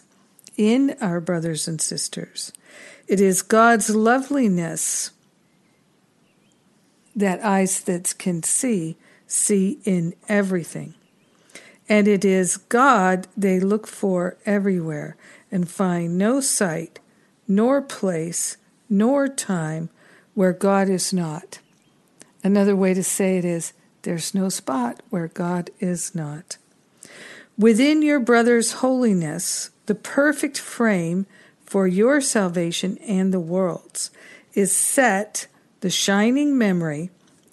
in 0.56 0.96
our 1.00 1.20
brothers 1.20 1.68
and 1.68 1.80
sisters. 1.80 2.52
It 3.08 3.20
is 3.20 3.42
God's 3.42 3.90
loveliness 3.90 5.10
that 7.16 7.42
eyes 7.42 7.80
that 7.80 8.14
can 8.18 8.42
see 8.42 8.96
see 9.26 9.78
in 9.84 10.14
everything. 10.28 10.94
And 11.88 12.06
it 12.06 12.24
is 12.24 12.56
God 12.56 13.28
they 13.36 13.60
look 13.60 13.86
for 13.86 14.36
everywhere 14.44 15.16
and 15.50 15.70
find 15.70 16.18
no 16.18 16.40
sight, 16.40 17.00
nor 17.46 17.80
place, 17.80 18.56
nor 18.90 19.28
time 19.28 19.88
where 20.34 20.52
God 20.52 20.88
is 20.88 21.12
not. 21.12 21.60
Another 22.44 22.76
way 22.76 22.94
to 22.94 23.02
say 23.02 23.38
it 23.38 23.44
is 23.44 23.72
there's 24.02 24.34
no 24.34 24.48
spot 24.48 25.02
where 25.10 25.28
God 25.28 25.70
is 25.80 26.14
not. 26.14 26.58
Within 27.58 28.02
your 28.02 28.20
brother's 28.20 28.72
holiness, 28.74 29.70
the 29.86 29.94
perfect 29.94 30.58
frame 30.58 31.26
for 31.68 31.86
your 31.86 32.20
salvation 32.22 32.96
and 33.06 33.32
the 33.32 33.40
world's 33.40 34.10
is 34.54 34.74
set 34.74 35.46
the 35.80 35.90
shining 35.90 36.56
memory 36.56 37.10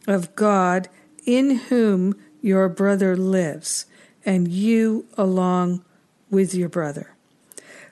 of 0.08 0.34
God 0.36 0.88
in 1.26 1.58
whom 1.58 2.16
your 2.42 2.70
brother 2.70 3.18
lives, 3.18 3.86
and 4.26 4.48
you 4.48 5.06
along 5.18 5.84
with 6.30 6.56
your 6.56 6.70
brother. 6.70 7.12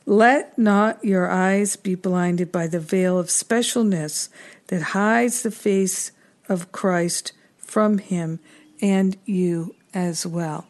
Let 0.06 0.58
not 0.58 1.03
your 1.03 1.30
eyes 1.30 1.75
be 1.75 1.96
blinded 1.96 2.51
by 2.51 2.68
the 2.68 2.80
veil 2.80 3.20
of 3.20 3.27
specialness 3.27 4.30
that 4.68 4.82
hides 4.82 5.44
the 5.44 5.51
face 5.51 6.12
of 6.48 6.72
Christ 6.72 7.33
from 7.57 7.98
him 7.98 8.40
and 8.81 9.18
you 9.25 9.75
as 9.94 10.25
well. 10.25 10.68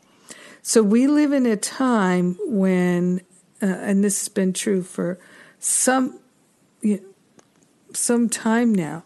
So 0.64 0.82
we 0.82 1.06
live 1.06 1.32
in 1.32 1.46
a 1.46 1.58
time 1.58 2.38
when, 2.46 3.22
uh, 3.62 3.66
and 3.66 4.04
this 4.04 4.20
has 4.22 4.30
been 4.30 4.54
true 4.54 4.82
for 4.82 5.20
some, 5.64 6.20
you 6.82 6.98
know, 6.98 7.04
some 7.94 8.28
time 8.28 8.76
now, 8.76 9.04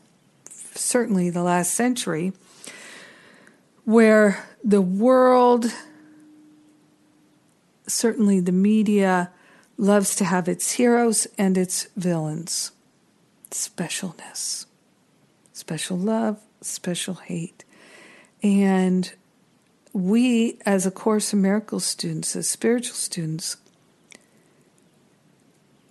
certainly 0.73 1.29
the 1.29 1.43
last 1.43 1.73
century, 1.73 2.33
where 3.85 4.43
the 4.63 4.81
world, 4.81 5.67
certainly 7.85 8.39
the 8.39 8.51
media, 8.51 9.29
loves 9.77 10.15
to 10.15 10.25
have 10.25 10.47
its 10.47 10.73
heroes 10.73 11.27
and 11.37 11.57
its 11.57 11.87
villains. 11.95 12.71
Specialness, 13.51 14.65
special 15.53 15.97
love, 15.97 16.39
special 16.61 17.15
hate. 17.15 17.65
And 18.41 19.13
we, 19.93 20.57
as 20.65 20.85
a 20.87 20.91
Course 20.91 21.33
in 21.33 21.41
Miracles 21.41 21.85
students, 21.85 22.35
as 22.35 22.49
spiritual 22.49 22.95
students, 22.95 23.57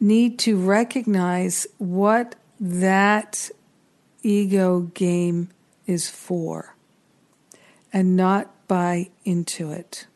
need 0.01 0.39
to 0.41 0.57
recognize 0.57 1.67
what 1.79 2.35
that 2.61 3.51
ego 4.23 4.81
game 4.81 5.49
is 5.87 6.09
for 6.09 6.75
and 7.93 8.17
not 8.17 8.51
buy 8.69 9.09
into 9.25 9.71
it. 9.71 10.07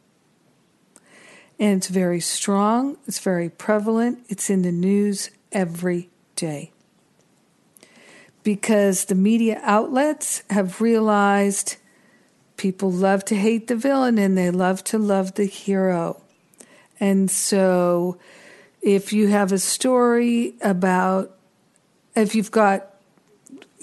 And 1.59 1.77
it's 1.77 1.89
very 1.89 2.21
strong, 2.21 2.97
it's 3.07 3.19
very 3.19 3.51
prevalent, 3.51 4.25
it's 4.29 4.51
in 4.51 4.63
the 4.63 4.73
news 4.73 5.31
every 5.53 6.09
day. 6.35 6.73
Because 8.43 9.05
the 9.05 9.15
media 9.15 9.61
outlets 9.63 10.43
have 10.49 10.81
realized 10.81 11.77
people 12.57 12.91
love 12.91 13.25
to 13.27 13.35
hate 13.37 13.69
the 13.69 13.77
villain 13.77 14.19
and 14.19 14.37
they 14.37 14.51
love 14.51 14.83
to 14.85 14.99
love 14.99 15.35
the 15.35 15.45
hero. 15.45 16.23
And 16.99 17.31
so 17.31 18.19
if 18.83 19.13
you 19.13 19.29
have 19.29 19.53
a 19.53 19.59
story 19.59 20.55
about, 20.63 21.37
if 22.15 22.35
you've 22.35 22.51
got 22.51 22.87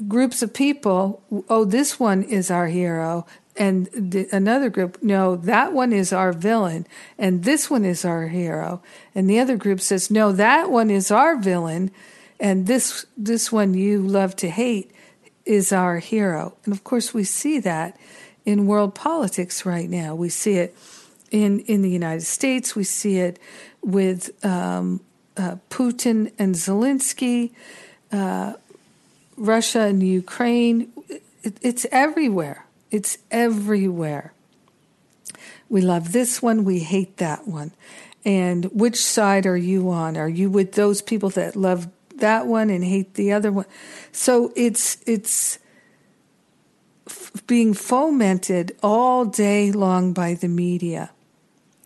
groups 0.08 0.42
of 0.42 0.54
people, 0.54 1.24
oh, 1.50 1.66
this 1.66 2.00
one 2.00 2.24
is 2.24 2.52
our 2.52 2.68
hero, 2.68 3.26
and 3.56 3.88
the, 3.94 4.28
another 4.32 4.70
group, 4.70 5.02
no, 5.02 5.36
that 5.36 5.74
one 5.74 5.92
is 5.92 6.14
our 6.14 6.32
villain, 6.32 6.86
and 7.18 7.44
this 7.44 7.70
one 7.70 7.86
is 7.86 8.06
our 8.06 8.28
hero, 8.28 8.82
and 9.16 9.30
the 9.30 9.40
other 9.40 9.58
group 9.58 9.82
says, 9.82 10.12
no, 10.12 10.32
that 10.32 10.70
one 10.70 10.92
is 10.92 11.10
our 11.10 11.38
villain, 11.38 11.92
and 12.40 12.68
this 12.68 13.08
this 13.18 13.52
one 13.52 13.74
you 13.74 14.00
love 14.00 14.36
to 14.36 14.50
hate 14.50 14.92
is 15.46 15.72
our 15.72 15.98
hero. 15.98 16.56
And 16.66 16.74
of 16.74 16.84
course, 16.84 17.14
we 17.14 17.24
see 17.24 17.60
that 17.62 17.98
in 18.46 18.68
world 18.68 18.94
politics 18.94 19.66
right 19.66 19.90
now. 19.90 20.14
We 20.14 20.30
see 20.30 20.54
it 20.54 20.76
in 21.32 21.62
in 21.62 21.82
the 21.82 21.90
United 21.90 22.22
States. 22.22 22.76
We 22.76 22.84
see 22.84 23.18
it 23.18 23.40
with 23.88 24.46
um, 24.46 25.00
uh, 25.38 25.56
Putin 25.70 26.32
and 26.38 26.54
Zelensky, 26.56 27.52
uh, 28.12 28.54
Russia 29.38 29.82
and 29.82 30.04
Ukraine. 30.04 30.92
It, 31.42 31.58
it's 31.62 31.86
everywhere. 31.90 32.66
It's 32.92 33.18
everywhere. 33.32 34.34
We 35.70 35.82
love 35.82 36.12
this 36.12 36.42
one, 36.42 36.66
we 36.66 36.80
hate 36.80 37.18
that 37.18 37.48
one. 37.48 37.72
And 38.26 38.66
which 38.66 39.02
side 39.02 39.46
are 39.46 39.58
you 39.58 39.90
on? 39.90 40.18
Are 40.18 40.28
you 40.30 40.50
with 40.50 40.74
those 40.74 41.02
people 41.02 41.30
that 41.32 41.56
love 41.56 41.88
that 42.16 42.46
one 42.46 42.70
and 42.70 42.84
hate 42.84 43.14
the 43.14 43.32
other 43.32 43.54
one? 43.54 43.66
So 44.12 44.52
it's 44.56 44.98
it's 45.06 45.60
f- 47.08 47.32
being 47.48 47.74
fomented 47.74 48.76
all 48.84 49.24
day 49.24 49.72
long 49.72 50.12
by 50.12 50.34
the 50.34 50.50
media. 50.50 51.12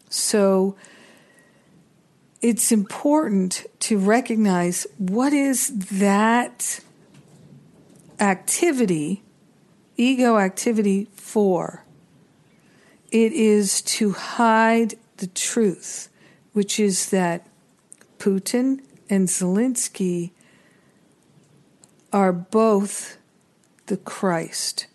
So 0.10 0.76
it's 2.42 2.72
important 2.72 3.66
to 3.80 3.98
recognize 3.98 4.88
what 4.98 5.34
is 5.34 5.68
that 5.90 6.80
activity 8.20 9.24
ego 10.02 10.38
activity 10.38 11.08
for? 11.16 11.86
It 13.12 13.34
is 13.34 13.82
to 13.84 14.12
hide 14.12 14.96
the 15.18 15.28
truth, 15.28 16.10
which 16.54 16.80
is 16.80 17.10
that 17.10 17.46
Putin 18.18 18.82
and 19.10 19.28
Zelensky 19.28 20.32
are 22.12 22.34
both 22.34 23.18
the 23.88 23.98
Christ. 23.98 24.88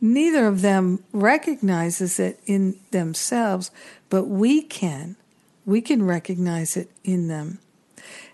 Neither 0.00 0.46
of 0.46 0.62
them 0.62 1.02
recognizes 1.12 2.18
it 2.18 2.40
in 2.46 2.78
themselves, 2.90 3.70
but 4.10 4.24
we 4.24 4.60
can. 4.60 5.16
We 5.64 5.80
can 5.80 6.02
recognize 6.02 6.76
it 6.76 6.90
in 7.04 7.28
them. 7.28 7.60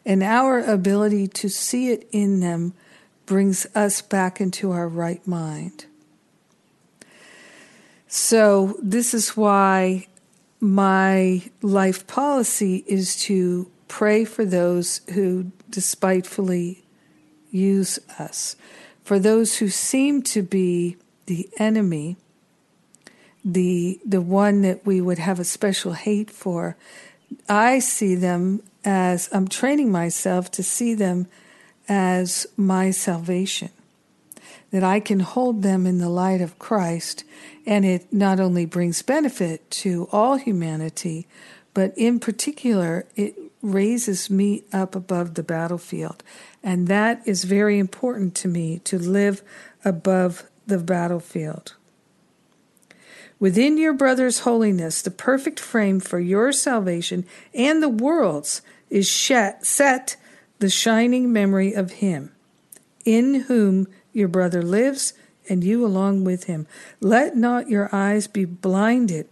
And 0.05 0.23
our 0.23 0.59
ability 0.59 1.29
to 1.29 1.49
see 1.49 1.91
it 1.91 2.09
in 2.11 2.41
them 2.41 2.73
brings 3.27 3.67
us 3.75 4.01
back 4.03 4.41
into 4.41 4.73
our 4.73 4.89
right 4.89 5.25
mind. 5.27 5.87
So, 8.09 8.79
this 8.81 9.13
is 9.13 9.37
why 9.37 10.07
my 10.61 11.43
life 11.61 12.07
policy 12.07 12.85
is 12.87 13.17
to 13.23 13.71
pray 13.89 14.25
for 14.25 14.45
those 14.45 15.01
who 15.13 15.51
despitefully 15.69 16.85
use 17.51 17.99
us. 18.19 18.57
For 19.03 19.19
those 19.19 19.59
who 19.59 19.69
seem 19.69 20.23
to 20.23 20.43
be 20.43 20.97
the 21.27 21.49
enemy, 21.59 22.17
the 23.47 24.01
the 24.05 24.21
one 24.21 24.63
that 24.63 24.85
we 24.85 25.01
would 25.01 25.21
have 25.21 25.39
a 25.39 25.45
special 25.45 25.93
hate 25.93 26.31
for, 26.31 26.77
I 27.49 27.79
see 27.79 28.17
them 28.17 28.61
as 28.85 29.29
I'm 29.33 29.47
training 29.47 29.93
myself 29.93 30.51
to 30.53 30.65
see 30.65 30.95
them 30.95 31.29
as 31.89 32.47
my 32.57 32.91
salvation. 32.91 33.71
That 34.73 34.83
I 34.83 34.99
can 34.99 35.21
hold 35.21 35.63
them 35.63 35.87
in 35.87 35.99
the 35.99 36.09
light 36.09 36.41
of 36.41 36.59
Christ, 36.59 37.23
and 37.65 37.85
it 37.85 38.13
not 38.13 38.41
only 38.41 38.67
brings 38.67 39.01
benefit 39.01 39.71
to 39.83 40.09
all 40.11 40.37
humanity, 40.37 41.29
but 41.73 41.97
in 41.97 42.19
particular, 42.19 43.07
it 43.15 43.37
raises 43.63 44.29
me 44.29 44.65
up 44.73 44.97
above 44.97 45.35
the 45.35 45.45
battlefield. 45.45 46.25
And 46.65 46.89
that 46.89 47.23
is 47.27 47.45
very 47.45 47.79
important 47.79 48.35
to 48.37 48.49
me 48.49 48.81
to 48.81 48.99
live 48.99 49.43
above 49.85 50.49
the 50.67 50.79
battlefield. 50.79 51.75
Within 53.39 53.77
your 53.77 53.93
brother's 53.93 54.41
holiness, 54.41 55.03
the 55.03 55.11
perfect 55.11 55.61
frame 55.61 56.01
for 56.01 56.19
your 56.19 56.53
salvation 56.53 57.27
and 57.53 57.83
the 57.83 57.89
world's 57.89 58.63
is 58.89 59.11
set 59.11 60.17
the 60.59 60.71
shining 60.71 61.33
memory 61.33 61.75
of 61.75 61.93
him, 61.93 62.33
in 63.05 63.43
whom 63.43 63.89
your 64.13 64.29
brother 64.29 64.63
lives, 64.63 65.13
and 65.49 65.63
you 65.63 65.85
along 65.85 66.25
with 66.25 66.45
him. 66.45 66.67
Let 67.01 67.37
not 67.37 67.69
your 67.69 67.95
eyes 67.95 68.27
be 68.27 68.45
blinded 68.45 69.29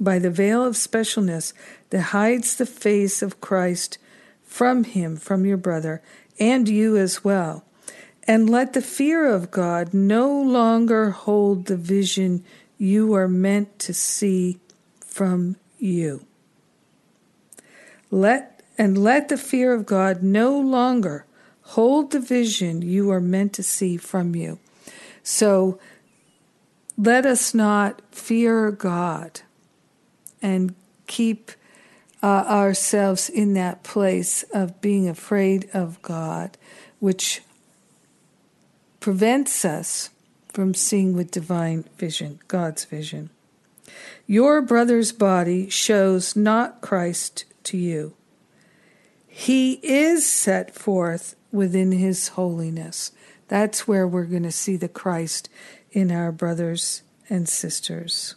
by 0.00 0.18
the 0.18 0.30
veil 0.30 0.64
of 0.64 0.74
specialness 0.74 1.52
that 1.90 2.00
hides 2.00 2.56
the 2.56 2.66
face 2.66 3.22
of 3.22 3.40
Christ 3.40 3.98
from 4.42 4.84
him, 4.84 5.16
from 5.16 5.46
your 5.46 5.56
brother, 5.56 6.02
and 6.40 6.68
you 6.68 6.96
as 6.96 7.22
well. 7.22 7.64
And 8.26 8.50
let 8.50 8.72
the 8.72 8.82
fear 8.82 9.26
of 9.26 9.50
God 9.50 9.94
no 9.94 10.28
longer 10.40 11.10
hold 11.10 11.66
the 11.66 11.76
vision 11.76 12.42
you 12.84 13.14
are 13.14 13.28
meant 13.28 13.78
to 13.78 13.94
see 13.94 14.58
from 15.00 15.56
you. 15.78 16.26
Let 18.10 18.62
and 18.76 18.98
let 18.98 19.28
the 19.28 19.38
fear 19.38 19.72
of 19.72 19.86
God 19.86 20.22
no 20.22 20.58
longer 20.58 21.24
hold 21.62 22.10
the 22.10 22.20
vision 22.20 22.82
you 22.82 23.10
are 23.10 23.20
meant 23.20 23.54
to 23.54 23.62
see 23.62 23.96
from 23.96 24.34
you. 24.34 24.58
So 25.22 25.78
let 26.98 27.24
us 27.24 27.54
not 27.54 28.02
fear 28.10 28.70
God 28.70 29.40
and 30.42 30.74
keep 31.06 31.52
uh, 32.22 32.44
ourselves 32.46 33.30
in 33.30 33.54
that 33.54 33.82
place 33.82 34.42
of 34.52 34.80
being 34.80 35.08
afraid 35.08 35.70
of 35.72 36.02
God, 36.02 36.58
which 37.00 37.40
prevents 39.00 39.64
us 39.64 40.10
from 40.54 40.72
seeing 40.72 41.14
with 41.14 41.32
divine 41.32 41.84
vision, 41.98 42.38
God's 42.46 42.84
vision. 42.84 43.28
Your 44.26 44.62
brother's 44.62 45.12
body 45.12 45.68
shows 45.68 46.36
not 46.36 46.80
Christ 46.80 47.44
to 47.64 47.76
you. 47.76 48.14
He 49.26 49.74
is 49.82 50.26
set 50.26 50.74
forth 50.74 51.34
within 51.50 51.90
his 51.92 52.28
holiness. 52.28 53.10
That's 53.48 53.86
where 53.88 54.06
we're 54.06 54.24
going 54.24 54.44
to 54.44 54.52
see 54.52 54.76
the 54.76 54.88
Christ 54.88 55.50
in 55.90 56.12
our 56.12 56.30
brothers 56.30 57.02
and 57.28 57.48
sisters. 57.48 58.36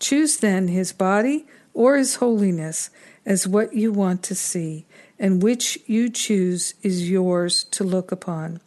Choose 0.00 0.38
then 0.38 0.68
his 0.68 0.92
body 0.92 1.46
or 1.72 1.96
his 1.96 2.16
holiness 2.16 2.90
as 3.24 3.46
what 3.46 3.72
you 3.72 3.92
want 3.92 4.22
to 4.24 4.34
see, 4.34 4.86
and 5.18 5.42
which 5.42 5.78
you 5.86 6.08
choose 6.10 6.74
is 6.82 7.08
yours 7.08 7.64
to 7.64 7.84
look 7.84 8.12
upon. 8.12 8.60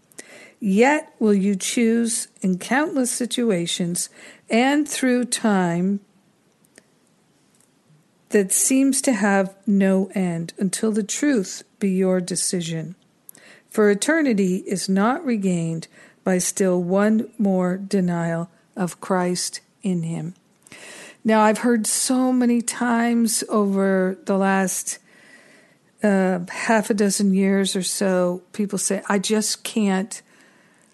Yet 0.59 1.13
will 1.19 1.33
you 1.33 1.55
choose 1.55 2.27
in 2.41 2.59
countless 2.59 3.11
situations 3.11 4.09
and 4.49 4.87
through 4.87 5.25
time 5.25 6.01
that 8.29 8.51
seems 8.51 9.01
to 9.01 9.13
have 9.13 9.55
no 9.65 10.11
end 10.13 10.53
until 10.57 10.91
the 10.91 11.03
truth 11.03 11.63
be 11.79 11.89
your 11.89 12.19
decision. 12.21 12.95
For 13.69 13.89
eternity 13.89 14.57
is 14.67 14.89
not 14.89 15.25
regained 15.25 15.87
by 16.23 16.37
still 16.39 16.81
one 16.81 17.31
more 17.37 17.77
denial 17.77 18.49
of 18.75 18.99
Christ 18.99 19.61
in 19.81 20.03
him. 20.03 20.35
Now, 21.23 21.41
I've 21.41 21.59
heard 21.59 21.85
so 21.87 22.31
many 22.31 22.61
times 22.61 23.43
over 23.49 24.17
the 24.25 24.37
last 24.37 24.99
uh, 26.01 26.39
half 26.49 26.89
a 26.89 26.93
dozen 26.93 27.33
years 27.33 27.75
or 27.75 27.83
so 27.83 28.41
people 28.53 28.77
say, 28.77 29.01
I 29.09 29.19
just 29.19 29.63
can't 29.63 30.21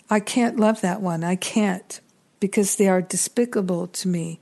I 0.10 0.20
can't 0.20 0.60
love 0.60 0.82
that 0.82 1.02
one. 1.02 1.24
I 1.24 1.36
can't 1.36 2.00
because 2.40 2.76
they 2.76 2.88
are 2.88 3.02
despicable 3.02 3.88
to 3.88 4.08
me. 4.08 4.40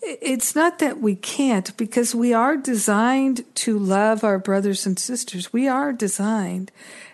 It's 0.00 0.54
not 0.54 0.78
that 0.78 1.00
we 1.00 1.16
can't, 1.16 1.76
because 1.76 2.14
we 2.14 2.32
are 2.32 2.56
designed 2.56 3.44
to 3.56 3.78
love 3.78 4.22
our 4.22 4.38
brothers 4.38 4.86
and 4.86 4.98
sisters. 4.98 5.52
We 5.52 5.66
are 5.68 5.92
designed. 5.92 6.70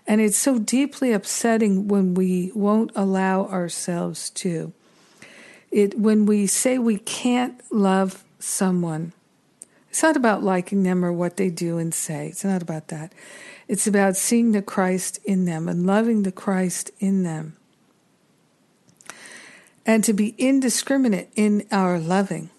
And 0.06 0.20
it's 0.20 0.36
so 0.36 0.58
deeply 0.58 1.12
upsetting 1.12 1.88
when 1.88 2.14
we 2.14 2.52
won't 2.54 2.90
allow 2.94 3.46
ourselves 3.46 4.30
to. 4.30 4.72
It, 5.70 5.98
when 5.98 6.26
we 6.26 6.46
say 6.46 6.78
we 6.78 6.98
can't 6.98 7.60
love 7.72 8.24
someone, 8.38 9.12
it's 9.88 10.02
not 10.02 10.16
about 10.16 10.42
liking 10.42 10.82
them 10.82 11.04
or 11.04 11.12
what 11.12 11.36
they 11.36 11.50
do 11.50 11.78
and 11.78 11.94
say. 11.94 12.28
It's 12.28 12.44
not 12.44 12.62
about 12.62 12.88
that. 12.88 13.12
It's 13.68 13.86
about 13.86 14.16
seeing 14.16 14.52
the 14.52 14.62
Christ 14.62 15.18
in 15.24 15.46
them 15.46 15.68
and 15.68 15.86
loving 15.86 16.24
the 16.24 16.32
Christ 16.32 16.90
in 16.98 17.22
them 17.22 17.56
and 19.84 20.04
to 20.04 20.12
be 20.12 20.34
indiscriminate 20.38 21.30
in 21.34 21.66
our 21.72 21.98
loving, 21.98 22.50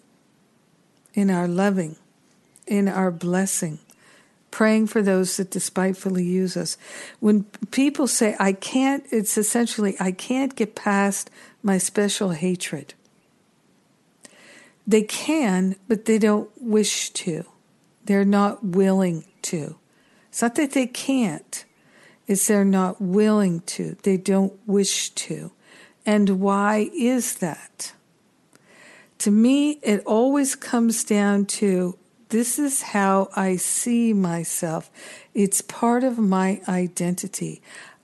in 1.13 1.29
our 1.29 1.47
loving, 1.47 1.95
in 2.67 2.87
our 2.87 3.11
blessing, 3.11 3.79
praying 4.51 4.87
for 4.87 5.01
those 5.01 5.37
that 5.37 5.49
despitefully 5.49 6.23
use 6.23 6.55
us. 6.57 6.77
When 7.19 7.43
people 7.71 8.07
say, 8.07 8.35
I 8.39 8.53
can't, 8.53 9.05
it's 9.11 9.37
essentially, 9.37 9.95
I 9.99 10.11
can't 10.11 10.55
get 10.55 10.75
past 10.75 11.29
my 11.61 11.77
special 11.77 12.31
hatred. 12.31 12.93
They 14.85 15.03
can, 15.03 15.77
but 15.87 16.05
they 16.05 16.19
don't 16.19 16.49
wish 16.59 17.09
to. 17.11 17.45
They're 18.05 18.25
not 18.25 18.65
willing 18.65 19.25
to. 19.43 19.77
It's 20.27 20.41
not 20.41 20.55
that 20.55 20.71
they 20.71 20.87
can't, 20.87 21.63
it's 22.27 22.47
they're 22.47 22.65
not 22.65 22.99
willing 22.99 23.61
to. 23.61 23.95
They 24.03 24.17
don't 24.17 24.53
wish 24.67 25.11
to. 25.11 25.51
And 26.05 26.41
why 26.41 26.89
is 26.93 27.35
that? 27.35 27.93
To 29.19 29.31
me, 29.31 29.79
it 29.83 30.03
always 30.05 30.55
comes 30.55 31.03
down 31.03 31.45
to 31.45 31.97
this 32.29 32.57
is 32.57 32.81
how 32.81 33.29
I 33.35 33.55
see 33.57 34.11
myself. 34.11 34.89
It's 35.33 35.61
part 35.61 36.03
of 36.03 36.17
my 36.17 36.61
identity. 36.67 37.61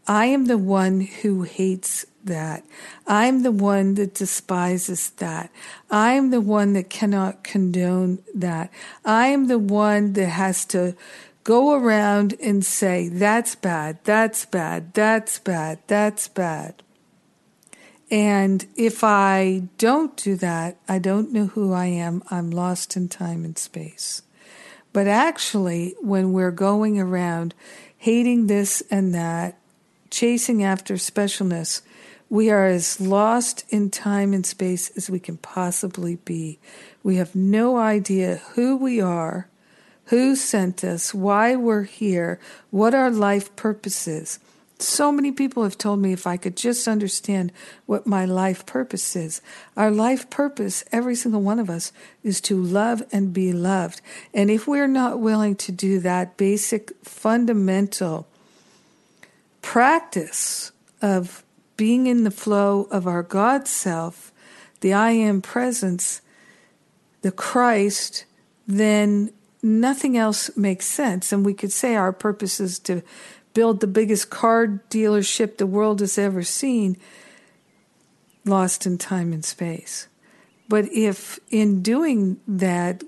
I 0.08 0.26
am 0.26 0.46
the 0.46 0.58
one 0.58 1.02
who 1.02 1.44
hates 1.44 2.06
that. 2.24 2.64
I'm 3.08 3.44
the 3.44 3.52
one 3.52 3.96
that 3.96 4.14
despises 4.14 5.10
that. 5.18 5.52
I 5.90 6.14
am 6.14 6.30
the 6.30 6.42
one 6.42 6.74
that 6.74 6.90
cannot 6.90 7.44
condone 7.44 8.20
that. 8.34 8.72
I 9.04 9.28
am 9.28 9.48
the 9.48 9.60
one 9.60 10.14
that 10.14 10.30
has 10.30 10.66
to 10.66 10.96
go 11.44 11.74
around 11.74 12.36
and 12.42 12.64
say, 12.64 13.10
that's 13.10 13.56
bad, 13.56 13.98
that's 14.04 14.46
bad, 14.46 14.94
that's 14.94 15.40
bad, 15.40 15.80
that's 15.88 16.28
bad. 16.28 16.84
And 18.12 18.66
if 18.76 19.04
I 19.04 19.64
don't 19.78 20.16
do 20.18 20.36
that, 20.38 20.78
I 20.88 21.00
don't 21.00 21.32
know 21.32 21.48
who 21.48 21.74
I 21.74 21.86
am. 21.86 22.24
I'm 22.32 22.50
lost 22.50 22.98
in 22.98 23.08
time 23.08 23.46
and 23.46 23.58
space. 23.58 24.24
But 24.94 25.08
actually, 25.08 25.96
when 26.02 26.34
we're 26.34 26.52
going 26.52 27.00
around 27.00 27.54
hating 27.98 28.48
this 28.48 28.82
and 28.90 29.14
that, 29.14 29.60
chasing 30.10 30.64
after 30.64 30.96
specialness, 30.96 31.82
we 32.30 32.50
are 32.50 32.66
as 32.66 33.00
lost 33.00 33.64
in 33.70 33.90
time 33.90 34.34
and 34.34 34.46
space 34.46 34.92
as 34.96 35.10
we 35.10 35.20
can 35.20 35.38
possibly 35.38 36.16
be. 36.18 36.60
We 37.04 37.18
have 37.18 37.36
no 37.36 37.78
idea 37.78 38.42
who 38.54 38.78
we 38.78 39.02
are, 39.02 39.48
who 40.06 40.36
sent 40.36 40.84
us, 40.84 41.14
why 41.14 41.56
we're 41.56 41.84
here, 41.84 42.40
what 42.72 42.96
our 42.96 43.12
life 43.12 43.56
purpose 43.56 44.08
is. 44.08 44.40
So 44.82 45.12
many 45.12 45.34
people 45.34 45.64
have 45.64 45.78
told 45.78 46.00
me 46.00 46.14
if 46.14 46.26
I 46.26 46.38
could 46.38 46.56
just 46.56 46.88
understand 46.88 47.52
what 47.86 48.08
my 48.08 48.24
life 48.24 48.66
purpose 48.66 49.14
is. 49.14 49.42
Our 49.76 49.92
life 49.92 50.30
purpose, 50.30 50.86
every 50.90 51.16
single 51.16 51.42
one 51.42 51.60
of 51.60 51.70
us, 51.70 51.92
is 52.24 52.40
to 52.42 52.62
love 52.62 53.04
and 53.12 53.34
be 53.34 53.52
loved. 53.52 54.02
And 54.34 54.50
if 54.50 54.70
we're 54.70 54.88
not 54.88 55.20
willing 55.20 55.56
to 55.58 55.74
do 55.74 56.00
that 56.00 56.38
basic, 56.38 56.94
fundamental 57.04 58.26
practice 59.62 60.72
of 61.02 61.44
being 61.76 62.08
in 62.08 62.24
the 62.24 62.32
flow 62.32 62.88
of 62.90 63.06
our 63.06 63.24
God 63.24 63.68
self, 63.68 64.32
the 64.80 64.94
I 64.94 65.12
am 65.12 65.42
presence, 65.42 66.22
the 67.22 67.32
Christ, 67.34 68.24
then 68.66 69.34
nothing 69.62 70.18
else 70.18 70.56
makes 70.56 70.86
sense. 70.86 71.34
And 71.34 71.46
we 71.46 71.54
could 71.54 71.74
say 71.74 71.96
our 71.96 72.14
purpose 72.14 72.62
is 72.62 72.80
to 72.80 73.02
build 73.54 73.80
the 73.80 73.88
biggest 73.88 74.30
car 74.30 74.82
dealership 74.90 75.58
the 75.58 75.68
world 75.68 76.00
has 76.00 76.18
ever 76.18 76.44
seen, 76.44 76.98
lost 78.46 78.86
in 78.86 78.98
time 78.98 79.34
and 79.34 79.44
space. 79.44 80.08
But 80.68 80.86
if 80.94 81.40
in 81.50 81.82
doing 81.82 82.40
that 82.48 83.04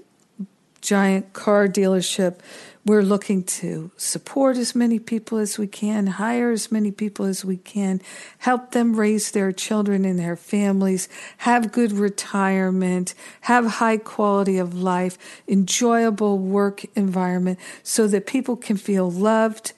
giant 0.82 1.32
car 1.34 1.68
dealership, 1.68 2.40
we're 2.84 3.04
looking 3.04 3.44
to 3.44 3.92
support 3.96 4.58
as 4.58 4.74
many 4.74 4.98
people 4.98 5.38
as 5.38 5.60
we 5.60 5.68
can, 5.68 6.08
hire 6.08 6.50
as 6.50 6.72
many 6.72 6.92
people 6.92 7.26
as 7.26 7.46
we 7.46 7.58
can, 7.58 8.02
help 8.40 8.72
them 8.72 8.96
raise 8.96 9.32
their 9.32 9.52
children 9.52 10.04
and 10.04 10.18
their 10.18 10.36
families, 10.36 11.08
have 11.38 11.72
good 11.72 11.92
retirement, 11.92 13.14
have 13.42 13.66
high 13.66 13.98
quality 13.98 14.58
of 14.58 14.74
life, 14.74 15.18
enjoyable 15.48 16.40
work 16.40 16.84
environment 16.96 17.60
so 17.84 18.08
that 18.08 18.26
people 18.26 18.56
can 18.56 18.78
feel 18.78 19.12
loved 19.12 19.74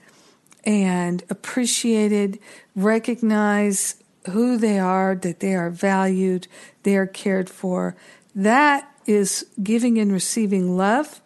and 0.64 1.24
appreciated, 1.30 2.40
recognize 2.76 3.96
who 4.32 4.58
they 4.58 4.80
are, 4.80 5.16
that 5.16 5.40
they 5.40 5.54
are 5.54 5.70
valued, 5.70 6.48
they 6.84 6.96
are 6.96 7.08
cared 7.08 7.50
for. 7.50 7.96
That 8.34 8.90
is 9.06 9.46
giving 9.62 10.00
and 10.00 10.12
receiving 10.12 10.78
love 10.78 11.22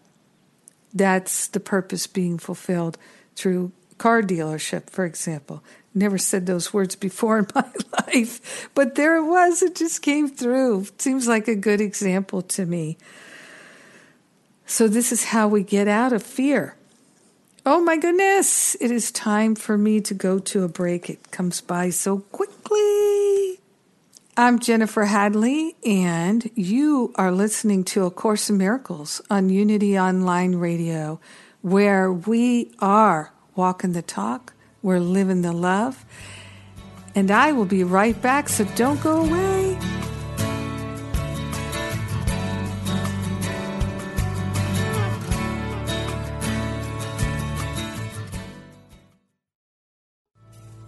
that's 0.97 1.47
the 1.47 1.59
purpose 1.59 2.07
being 2.07 2.37
fulfilled 2.37 2.97
through 3.35 3.71
car 3.97 4.21
dealership, 4.21 4.89
for 4.89 5.05
example. 5.05 5.63
Never 5.93 6.17
said 6.17 6.45
those 6.45 6.73
words 6.73 6.95
before 6.95 7.37
in 7.39 7.47
my 7.53 7.71
life, 8.07 8.69
but 8.73 8.95
there 8.95 9.17
it 9.17 9.25
was. 9.25 9.61
It 9.61 9.75
just 9.75 10.01
came 10.01 10.27
through. 10.27 10.87
Seems 10.97 11.27
like 11.27 11.47
a 11.47 11.55
good 11.55 11.81
example 11.81 12.41
to 12.43 12.65
me. 12.65 12.97
So, 14.65 14.87
this 14.87 15.11
is 15.11 15.25
how 15.25 15.47
we 15.47 15.63
get 15.63 15.87
out 15.87 16.11
of 16.11 16.23
fear. 16.23 16.75
Oh 17.69 17.81
my 17.81 17.97
goodness, 17.97 18.75
it 18.79 18.91
is 18.91 19.11
time 19.11 19.53
for 19.53 19.77
me 19.77 19.99
to 19.99 20.13
go 20.13 20.39
to 20.39 20.63
a 20.63 20.69
break. 20.69 21.09
It 21.09 21.31
comes 21.31 21.59
by 21.59 21.89
so 21.89 22.19
quickly. 22.19 23.59
I'm 24.37 24.59
Jennifer 24.59 25.03
Hadley, 25.03 25.75
and 25.85 26.49
you 26.55 27.11
are 27.15 27.29
listening 27.29 27.83
to 27.91 28.05
A 28.05 28.09
Course 28.09 28.49
in 28.49 28.57
Miracles 28.57 29.21
on 29.29 29.49
Unity 29.49 29.99
Online 29.99 30.55
Radio, 30.55 31.19
where 31.61 32.09
we 32.09 32.71
are 32.79 33.33
walking 33.53 33.91
the 33.91 34.01
talk, 34.01 34.53
we're 34.81 35.01
living 35.01 35.41
the 35.41 35.51
love. 35.51 36.05
And 37.15 37.29
I 37.29 37.51
will 37.51 37.65
be 37.65 37.83
right 37.83 38.19
back, 38.21 38.47
so 38.47 38.63
don't 38.77 39.03
go 39.03 39.25
away. 39.25 39.77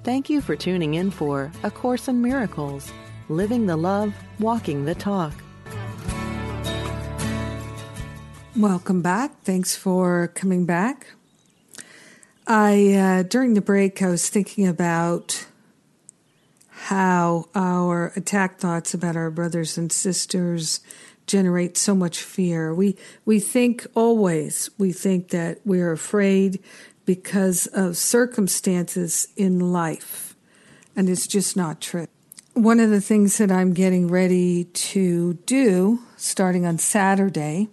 Thank 0.09 0.27
you 0.27 0.41
for 0.41 0.55
tuning 0.55 0.95
in 0.95 1.11
for 1.11 1.51
A 1.61 1.69
Course 1.69 2.07
in 2.07 2.19
Miracles 2.19 2.91
living 3.29 3.67
the 3.67 3.77
love, 3.77 4.11
walking 4.39 4.85
the 4.85 4.95
talk. 4.95 5.33
Welcome 8.57 9.03
back. 9.03 9.39
Thanks 9.43 9.75
for 9.75 10.29
coming 10.29 10.65
back. 10.65 11.05
I 12.47 12.93
uh, 12.93 13.21
during 13.21 13.53
the 13.53 13.61
break 13.61 14.01
I 14.01 14.07
was 14.07 14.27
thinking 14.29 14.65
about 14.65 15.45
how 16.69 17.47
our 17.53 18.11
attack 18.15 18.57
thoughts 18.57 18.95
about 18.95 19.15
our 19.15 19.29
brothers 19.29 19.77
and 19.77 19.91
sisters 19.91 20.79
generate 21.27 21.77
so 21.77 21.93
much 21.93 22.23
fear. 22.23 22.73
We 22.73 22.97
we 23.25 23.39
think 23.39 23.85
always 23.93 24.71
we 24.79 24.91
think 24.91 25.29
that 25.29 25.59
we're 25.65 25.91
afraid 25.91 26.63
because 27.09 27.65
of 27.67 27.97
circumstances 27.97 29.29
in 29.35 29.73
life, 29.73 30.35
and 30.95 31.09
it's 31.09 31.25
just 31.25 31.57
not 31.57 31.81
true 31.81 32.05
one 32.53 32.79
of 32.79 32.89
the 32.89 33.01
things 33.01 33.37
that 33.37 33.51
I'm 33.51 33.73
getting 33.73 34.09
ready 34.09 34.65
to 34.65 35.35
do 35.45 35.99
starting 36.17 36.65
on 36.65 36.77
Saturday, 36.77 37.69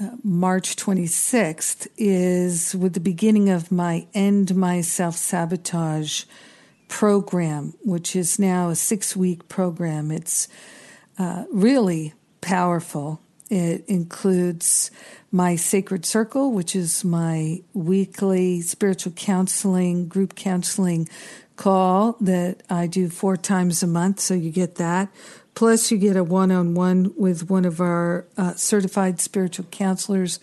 uh, 0.00 0.10
March 0.24 0.74
26th, 0.74 1.86
is 1.96 2.74
with 2.74 2.94
the 2.94 3.00
beginning 3.00 3.48
of 3.48 3.70
my 3.70 4.06
End 4.14 4.56
My 4.56 4.80
Self 4.80 5.14
Sabotage 5.16 6.24
program, 6.88 7.74
which 7.84 8.16
is 8.16 8.38
now 8.38 8.70
a 8.70 8.74
six 8.74 9.14
week 9.14 9.48
program. 9.48 10.10
It's 10.10 10.48
uh, 11.18 11.44
really 11.52 12.14
powerful. 12.40 13.20
It 13.48 13.84
includes 13.86 14.90
my 15.30 15.56
Sacred 15.56 16.06
Circle, 16.06 16.52
which 16.52 16.74
is 16.74 17.04
my 17.04 17.62
weekly 17.74 18.60
spiritual 18.60 19.12
counseling, 19.12 20.08
group 20.08 20.34
counseling 20.34 21.08
call 21.56 22.16
that 22.20 22.62
I 22.70 22.86
do 22.86 23.08
four 23.08 23.36
times 23.36 23.82
a 23.82 23.86
month, 23.86 24.20
so 24.20 24.34
you 24.34 24.50
get 24.50 24.76
that. 24.76 25.10
Plus, 25.54 25.90
you 25.90 25.98
get 25.98 26.16
a 26.16 26.22
one 26.22 26.52
on 26.52 26.74
one 26.74 27.12
with 27.16 27.50
one 27.50 27.64
of 27.64 27.80
our 27.80 28.26
uh, 28.36 28.54
certified 28.54 29.20
spiritual 29.20 29.66
counselors. 29.70 30.38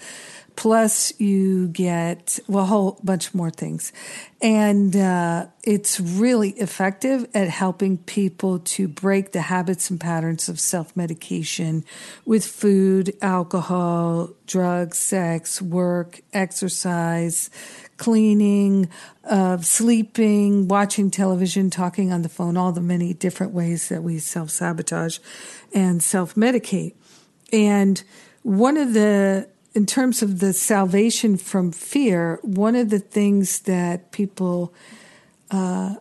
Plus, 0.56 1.18
you 1.20 1.68
get 1.68 2.40
well, 2.48 2.64
a 2.64 2.68
whole 2.68 3.00
bunch 3.04 3.34
more 3.34 3.50
things. 3.50 3.92
And 4.42 4.96
uh, 4.96 5.48
it's 5.64 6.00
really 6.00 6.52
effective 6.52 7.28
at 7.34 7.50
helping 7.50 7.98
people 7.98 8.60
to 8.60 8.88
break 8.88 9.32
the 9.32 9.42
habits 9.42 9.90
and 9.90 10.00
patterns 10.00 10.48
of 10.48 10.60
self 10.60 10.96
medication 10.96 11.84
with 12.26 12.46
food, 12.46 13.16
alcohol, 13.22 14.30
drugs, 14.48 14.98
sex, 14.98 15.62
work, 15.62 16.22
exercise, 16.32 17.50
cleaning, 17.98 18.90
uh, 19.26 19.58
sleeping, 19.58 20.68
watching 20.68 21.12
television, 21.12 21.70
talking 21.70 22.14
on 22.14 22.22
the 22.22 22.30
phone, 22.30 22.56
all 22.56 22.72
the 22.72 22.82
many 22.82 23.14
different 23.14 23.52
ways 23.54 23.90
that 23.90 24.04
we 24.04 24.20
self 24.20 24.50
sabotage 24.50 25.20
and 25.74 26.02
self 26.02 26.36
medicate. 26.36 26.94
And 27.52 28.02
one 28.44 28.78
of 28.78 28.94
the, 28.94 29.50
in 29.76 29.86
terms 29.86 30.24
of 30.24 30.40
the 30.40 30.54
salvation 30.54 31.36
from 31.36 31.72
fear, 31.72 32.40
one 32.42 32.76
of 32.76 32.90
the 32.90 33.00
things 33.00 33.60
that 33.62 34.12
people 34.14 34.74
uh, 35.52 35.96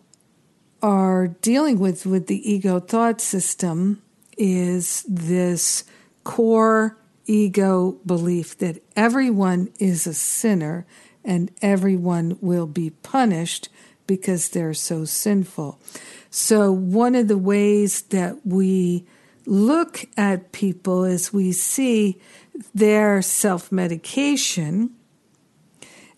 are 0.81 1.27
dealing 1.27 1.81
with 1.81 2.07
with 2.07 2.29
the 2.29 2.51
ego 2.51 2.79
thought 2.79 3.21
system 3.21 4.01
is 4.39 5.05
this 5.09 5.85
core 6.23 6.97
ego 7.27 7.99
belief 8.07 8.57
that 8.59 8.81
everyone 8.95 9.69
is 9.81 10.07
a 10.07 10.15
sinner 10.15 10.87
and 11.25 11.51
everyone 11.61 12.39
will 12.41 12.67
be 12.67 12.91
punished 12.91 13.69
because 14.07 14.51
they're 14.51 14.75
so 14.75 15.05
sinful. 15.05 15.81
So, 16.31 16.71
one 16.71 17.15
of 17.15 17.29
the 17.29 17.39
ways 17.39 18.03
that 18.03 18.47
we 18.47 19.07
look 19.47 20.05
at 20.17 20.53
people 20.53 21.05
is 21.05 21.33
we 21.33 21.53
see 21.53 22.21
their 22.75 23.23
self 23.23 23.73
medication 23.73 24.91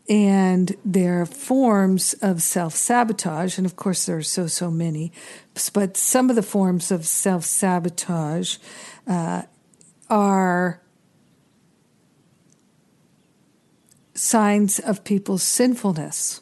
and 0.08 0.76
their 0.84 1.26
forms 1.26 2.14
of 2.14 2.42
self 2.42 2.74
sabotage. 2.74 3.58
And 3.58 3.66
of 3.66 3.76
course, 3.76 4.06
there 4.06 4.18
are 4.18 4.22
so, 4.22 4.46
so 4.46 4.70
many. 4.70 5.12
But 5.72 5.96
some 5.96 6.30
of 6.30 6.36
the 6.36 6.42
forms 6.42 6.90
of 6.90 7.06
self 7.06 7.44
sabotage 7.44 8.58
uh, 9.06 9.42
are 10.08 10.80
signs 14.14 14.78
of 14.78 15.04
people's 15.04 15.42
sinfulness. 15.42 16.40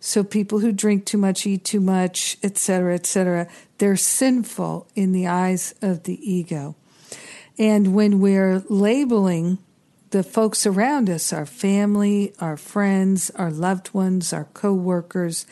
So 0.00 0.22
people 0.22 0.60
who 0.60 0.70
drink 0.70 1.06
too 1.06 1.18
much, 1.18 1.44
eat 1.44 1.64
too 1.64 1.80
much, 1.80 2.38
etc., 2.42 2.94
etc., 2.94 3.48
they're 3.78 3.96
sinful 3.96 4.86
in 4.94 5.12
the 5.12 5.26
eyes 5.26 5.74
of 5.82 6.04
the 6.04 6.18
ego. 6.30 6.76
And 7.58 7.94
when 7.94 8.20
we're 8.20 8.62
labeling 8.68 9.58
the 10.10 10.22
folks 10.22 10.66
around 10.66 11.10
us, 11.10 11.32
our 11.32 11.44
family, 11.44 12.32
our 12.40 12.56
friends, 12.56 13.30
our 13.30 13.50
loved 13.50 13.92
ones, 13.92 14.32
our 14.32 14.44
coworkers, 14.54 15.44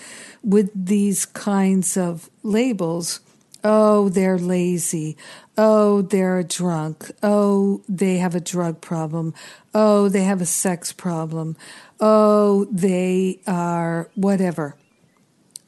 with 0.42 0.70
these 0.74 1.26
kinds 1.26 1.96
of 1.96 2.30
labels, 2.42 3.20
oh, 3.64 4.08
they're 4.08 4.38
lazy. 4.38 5.16
Oh, 5.58 6.02
they're 6.02 6.38
a 6.38 6.44
drunk. 6.44 7.10
Oh, 7.22 7.82
they 7.88 8.18
have 8.18 8.34
a 8.34 8.40
drug 8.40 8.80
problem. 8.80 9.34
Oh, 9.74 10.08
they 10.08 10.22
have 10.24 10.40
a 10.40 10.46
sex 10.46 10.92
problem. 10.92 11.56
Oh, 11.98 12.66
they 12.70 13.40
are 13.46 14.10
whatever. 14.14 14.76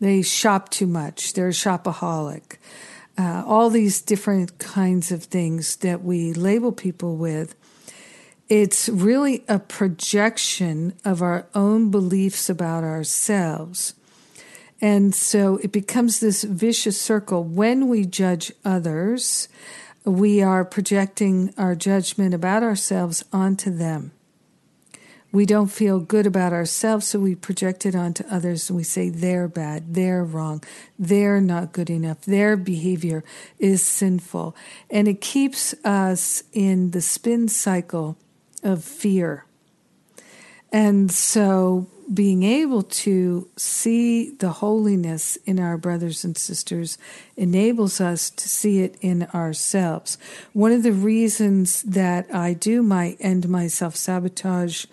They 0.01 0.22
shop 0.22 0.68
too 0.68 0.87
much. 0.87 1.33
They're 1.33 1.48
a 1.48 1.53
shopaholic. 1.53 2.59
Uh, 3.18 3.42
all 3.44 3.68
these 3.68 4.00
different 4.00 4.59
kinds 4.59 5.11
of 5.11 5.24
things 5.24 5.76
that 5.76 6.04
we 6.04 6.33
label 6.33 6.70
people 6.70 7.16
with. 7.16 7.57
It's 8.48 8.88
really 8.88 9.44
a 9.48 9.59
projection 9.59 10.94
of 11.04 11.20
our 11.20 11.46
own 11.52 11.90
beliefs 11.90 12.48
about 12.48 12.85
ourselves. 12.85 13.94
And 14.81 15.12
so 15.14 15.57
it 15.57 15.72
becomes 15.72 16.20
this 16.20 16.44
vicious 16.44 17.00
circle. 17.00 17.42
When 17.42 17.88
we 17.88 18.07
judge 18.07 18.52
others, 18.64 19.48
we 20.04 20.40
are 20.40 20.64
projecting 20.64 21.52
our 21.59 21.74
judgment 21.74 22.35
about 22.35 22.62
ourselves 22.62 23.24
onto 23.33 23.70
them. 23.70 24.12
We 25.31 25.45
don't 25.45 25.69
feel 25.69 26.01
good 26.01 26.27
about 26.27 26.53
ourselves, 26.53 27.09
so 27.09 27.19
we 27.19 27.35
project 27.35 27.85
it 27.85 27.95
onto 27.95 28.25
others 28.31 28.71
and 28.71 28.77
we 28.77 28.83
say 28.83 29.11
they're 29.11 29.49
bad, 29.49 29.95
they're 29.95 30.25
wrong, 30.25 30.62
they're 30.99 31.41
not 31.41 31.73
good 31.73 31.91
enough, 31.91 32.23
their 32.23 32.57
behavior 32.57 33.23
is 33.59 33.83
sinful. 33.83 34.57
And 34.91 35.07
it 35.07 35.21
keeps 35.21 35.75
us 35.85 36.43
in 36.53 36.93
the 36.93 37.03
spin 37.03 37.49
cycle 37.49 38.17
of 38.62 38.83
fear. 38.83 39.45
And 40.72 41.11
so 41.11 41.87
being 42.12 42.42
able 42.42 42.83
to 42.83 43.48
see 43.57 44.31
the 44.31 44.50
holiness 44.50 45.37
in 45.44 45.61
our 45.61 45.76
brothers 45.76 46.24
and 46.24 46.37
sisters 46.37 46.96
enables 47.37 48.00
us 48.00 48.31
to 48.31 48.48
see 48.48 48.81
it 48.81 48.96
in 49.00 49.24
ourselves. 49.35 50.16
One 50.52 50.72
of 50.72 50.83
the 50.83 50.92
reasons 50.92 51.83
that 51.83 52.33
I 52.35 52.54
do 52.54 52.83
my 52.83 53.16
end 53.20 53.48
my 53.48 53.66
self 53.66 53.96
sabotage 53.96 54.87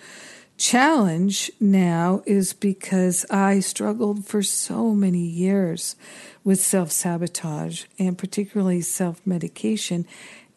challenge 0.58 1.52
now 1.60 2.22
is 2.26 2.54
because 2.54 3.26
I 3.30 3.60
struggled 3.60 4.26
for 4.26 4.42
so 4.42 4.94
many 4.94 5.26
years 5.26 5.96
with 6.44 6.60
self 6.60 6.92
sabotage 6.92 7.86
and 7.98 8.18
particularly 8.18 8.82
self 8.82 9.26
medication. 9.26 10.06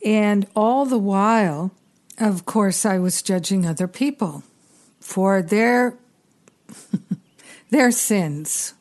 And 0.04 0.46
all 0.54 0.87
the 0.87 0.98
while, 0.98 1.72
of 2.18 2.46
course, 2.46 2.85
I 2.85 2.98
was 2.98 3.22
judging 3.22 3.64
other 3.64 3.88
people 3.88 4.42
for 5.09 5.40
their 5.40 5.97
their 7.71 7.90
sins. 7.90 8.75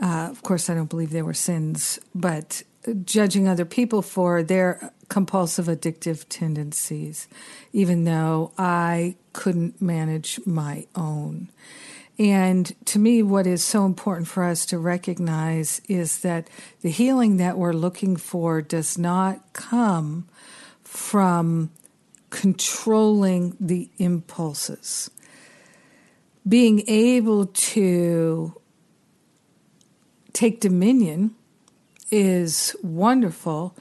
Uh, 0.00 0.28
of 0.30 0.42
course, 0.42 0.70
I 0.70 0.74
don't 0.74 0.88
believe 0.88 1.10
they 1.10 1.22
were 1.22 1.34
sins, 1.34 1.98
but 2.14 2.62
judging 3.04 3.48
other 3.48 3.64
people 3.64 4.00
for 4.00 4.44
their 4.44 4.92
compulsive 5.08 5.66
addictive 5.66 6.24
tendencies, 6.28 7.26
even 7.72 8.04
though 8.04 8.52
I 8.56 9.16
couldn't 9.32 9.82
manage 9.82 10.38
my 10.46 10.86
own. 10.94 11.50
And 12.16 12.72
to 12.86 13.00
me, 13.00 13.20
what 13.20 13.48
is 13.48 13.64
so 13.64 13.84
important 13.84 14.28
for 14.28 14.44
us 14.44 14.64
to 14.66 14.78
recognize 14.78 15.82
is 15.88 16.20
that 16.20 16.48
the 16.82 16.90
healing 16.90 17.38
that 17.38 17.58
we're 17.58 17.72
looking 17.72 18.16
for 18.16 18.62
does 18.62 18.96
not 18.96 19.52
come 19.52 20.28
from 20.84 21.70
controlling 22.30 23.56
the 23.58 23.90
impulses. 23.98 25.10
Being 26.46 26.82
able 26.88 27.46
to 27.46 28.54
take 30.32 30.60
dominion 30.60 31.34
is 32.10 32.76
wonderful 32.82 33.76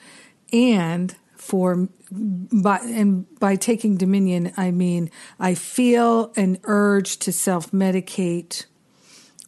and 0.52 1.16
for 1.36 1.88
by 2.12 2.80
and 2.80 3.26
by 3.40 3.56
taking 3.56 3.96
dominion 3.96 4.52
i 4.58 4.72
mean 4.72 5.10
i 5.40 5.54
feel 5.54 6.34
an 6.36 6.58
urge 6.64 7.18
to 7.18 7.32
self-medicate 7.32 8.66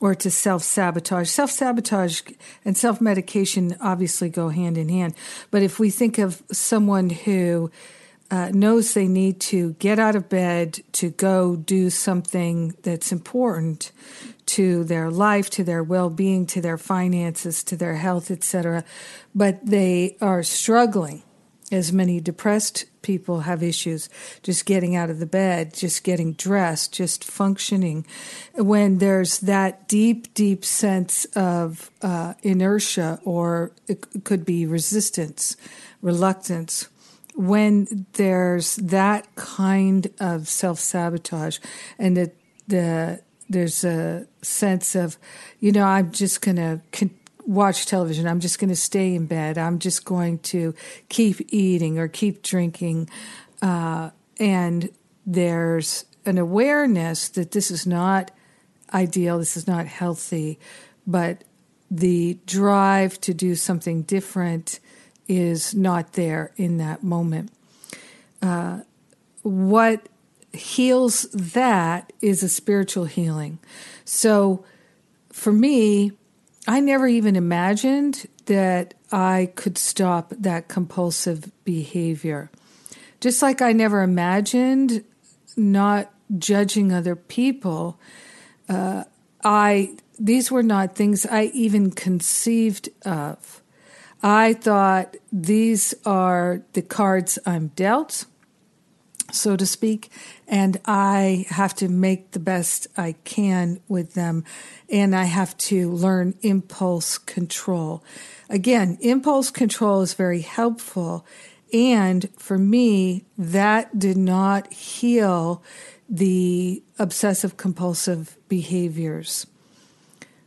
or 0.01 0.15
to 0.15 0.31
self-sabotage. 0.31 1.29
Self-sabotage 1.29 2.21
and 2.63 2.77
self-medication 2.77 3.75
obviously 3.81 4.29
go 4.29 4.49
hand 4.49 4.77
in 4.77 4.87
hand 4.87 5.13
but 5.51 5.61
if 5.61 5.79
we 5.79 5.89
think 5.89 6.17
of 6.17 6.43
someone 6.51 7.09
who 7.09 7.71
uh, 8.31 8.49
knows 8.53 8.93
they 8.93 9.07
need 9.07 9.39
to 9.39 9.73
get 9.73 9.99
out 9.99 10.15
of 10.15 10.29
bed 10.29 10.79
to 10.93 11.09
go 11.09 11.55
do 11.55 11.89
something 11.89 12.75
that's 12.83 13.11
important 13.11 13.91
to 14.45 14.83
their 14.83 15.11
life, 15.11 15.49
to 15.51 15.63
their 15.63 15.83
well-being, 15.83 16.45
to 16.47 16.61
their 16.61 16.77
finances, 16.77 17.63
to 17.63 17.75
their 17.75 17.95
health, 17.95 18.31
etc. 18.31 18.83
But 19.33 19.65
they 19.65 20.17
are 20.21 20.43
struggling, 20.43 21.23
as 21.71 21.93
many 21.93 22.19
depressed 22.19 22.85
people 23.01 23.41
have 23.41 23.61
issues, 23.61 24.09
just 24.43 24.65
getting 24.65 24.95
out 24.95 25.09
of 25.09 25.19
the 25.19 25.25
bed, 25.25 25.73
just 25.73 26.03
getting 26.03 26.33
dressed, 26.33 26.93
just 26.93 27.23
functioning. 27.23 28.05
When 28.55 28.97
there's 28.97 29.39
that 29.39 29.87
deep, 29.87 30.33
deep 30.33 30.65
sense 30.65 31.25
of 31.35 31.91
uh, 32.01 32.33
inertia, 32.43 33.19
or 33.23 33.71
it 33.87 34.23
could 34.23 34.45
be 34.45 34.65
resistance, 34.65 35.55
reluctance 36.01 36.89
when 37.39 38.05
there's 38.13 38.75
that 38.75 39.33
kind 39.35 40.11
of 40.19 40.45
self 40.49 40.77
sabotage 40.77 41.59
and 41.97 42.17
that 42.17 42.35
the 42.67 43.21
there's 43.49 43.85
a 43.85 44.27
sense 44.41 44.93
of, 44.93 45.17
you 45.61 45.71
know, 45.71 45.85
I'm 45.85 46.11
just 46.11 46.41
going 46.41 46.57
to 46.57 46.81
con- 46.91 47.17
watch 47.47 47.85
television. 47.85 48.27
I'm 48.27 48.41
just 48.41 48.59
going 48.59 48.69
to 48.69 48.75
stay 48.75 49.15
in 49.15 49.25
bed. 49.25 49.57
I'm 49.57 49.79
just 49.79 50.03
going 50.03 50.39
to 50.39 50.75
keep 51.07 51.37
eating 51.47 51.97
or 51.97 52.09
keep 52.09 52.43
drinking. 52.43 53.09
Uh, 53.61 54.09
and 54.37 54.89
there's 55.25 56.03
an 56.25 56.37
awareness 56.37 57.29
that 57.29 57.51
this 57.51 57.71
is 57.71 57.87
not 57.87 58.31
ideal, 58.93 59.39
this 59.39 59.55
is 59.55 59.65
not 59.65 59.87
healthy, 59.87 60.59
but 61.07 61.45
the 61.89 62.37
drive 62.45 63.19
to 63.21 63.33
do 63.33 63.55
something 63.55 64.03
different 64.03 64.81
is 65.29 65.73
not 65.73 66.13
there 66.13 66.51
in 66.57 66.77
that 66.77 67.03
moment. 67.03 67.51
Uh, 68.41 68.81
what 69.43 70.09
heals 70.51 71.23
that 71.31 72.11
is 72.21 72.43
a 72.43 72.49
spiritual 72.49 73.05
healing. 73.05 73.59
So 74.03 74.65
for 75.31 75.53
me, 75.53 76.11
I 76.67 76.79
never 76.79 77.07
even 77.07 77.35
imagined 77.35 78.27
that 78.47 78.95
I 79.11 79.51
could 79.55 79.77
stop 79.77 80.33
that 80.37 80.67
compulsive 80.67 81.51
behavior. 81.63 82.49
Just 83.19 83.41
like 83.41 83.61
I 83.61 83.71
never 83.71 84.01
imagined 84.01 85.03
not 85.55 86.11
judging 86.37 86.91
other 86.91 87.15
people, 87.15 87.99
uh, 88.67 89.03
I 89.43 89.95
these 90.19 90.51
were 90.51 90.63
not 90.63 90.95
things 90.95 91.25
I 91.25 91.45
even 91.53 91.91
conceived 91.91 92.89
of. 93.05 93.58
I 94.21 94.53
thought 94.53 95.15
these 95.31 95.93
are 96.05 96.61
the 96.73 96.81
cards 96.81 97.39
I'm 97.45 97.67
dealt, 97.69 98.25
so 99.31 99.55
to 99.55 99.65
speak, 99.65 100.09
and 100.47 100.77
I 100.85 101.45
have 101.49 101.73
to 101.75 101.87
make 101.87 102.31
the 102.31 102.39
best 102.39 102.87
I 102.97 103.13
can 103.23 103.79
with 103.87 104.13
them, 104.15 104.43
and 104.89 105.15
I 105.15 105.25
have 105.25 105.55
to 105.57 105.91
learn 105.91 106.33
impulse 106.41 107.17
control. 107.17 108.03
Again, 108.49 108.97
impulse 109.01 109.51
control 109.51 110.01
is 110.01 110.15
very 110.15 110.41
helpful, 110.41 111.25
and 111.71 112.27
for 112.37 112.57
me, 112.57 113.23
that 113.37 113.99
did 113.99 114.17
not 114.17 114.73
heal 114.73 115.63
the 116.09 116.83
obsessive 116.97 117.55
compulsive 117.55 118.35
behaviors. 118.49 119.45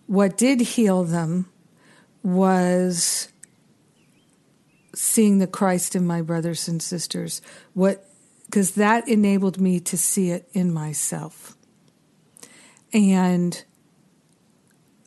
What 0.08 0.37
did 0.37 0.61
heal 0.61 1.04
them 1.04 1.48
was 2.24 3.28
seeing 4.94 5.38
the 5.38 5.46
Christ 5.46 5.96
in 5.96 6.07
my 6.07 6.22
brothers 6.22 6.68
and 6.68 6.83
sisters. 6.83 7.40
What 7.74 8.07
because 8.52 8.72
that 8.72 9.09
enabled 9.09 9.59
me 9.59 9.81
to 9.81 9.96
see 9.96 10.31
it 10.31 10.46
in 10.52 10.70
myself. 10.70 11.57
And 12.92 13.64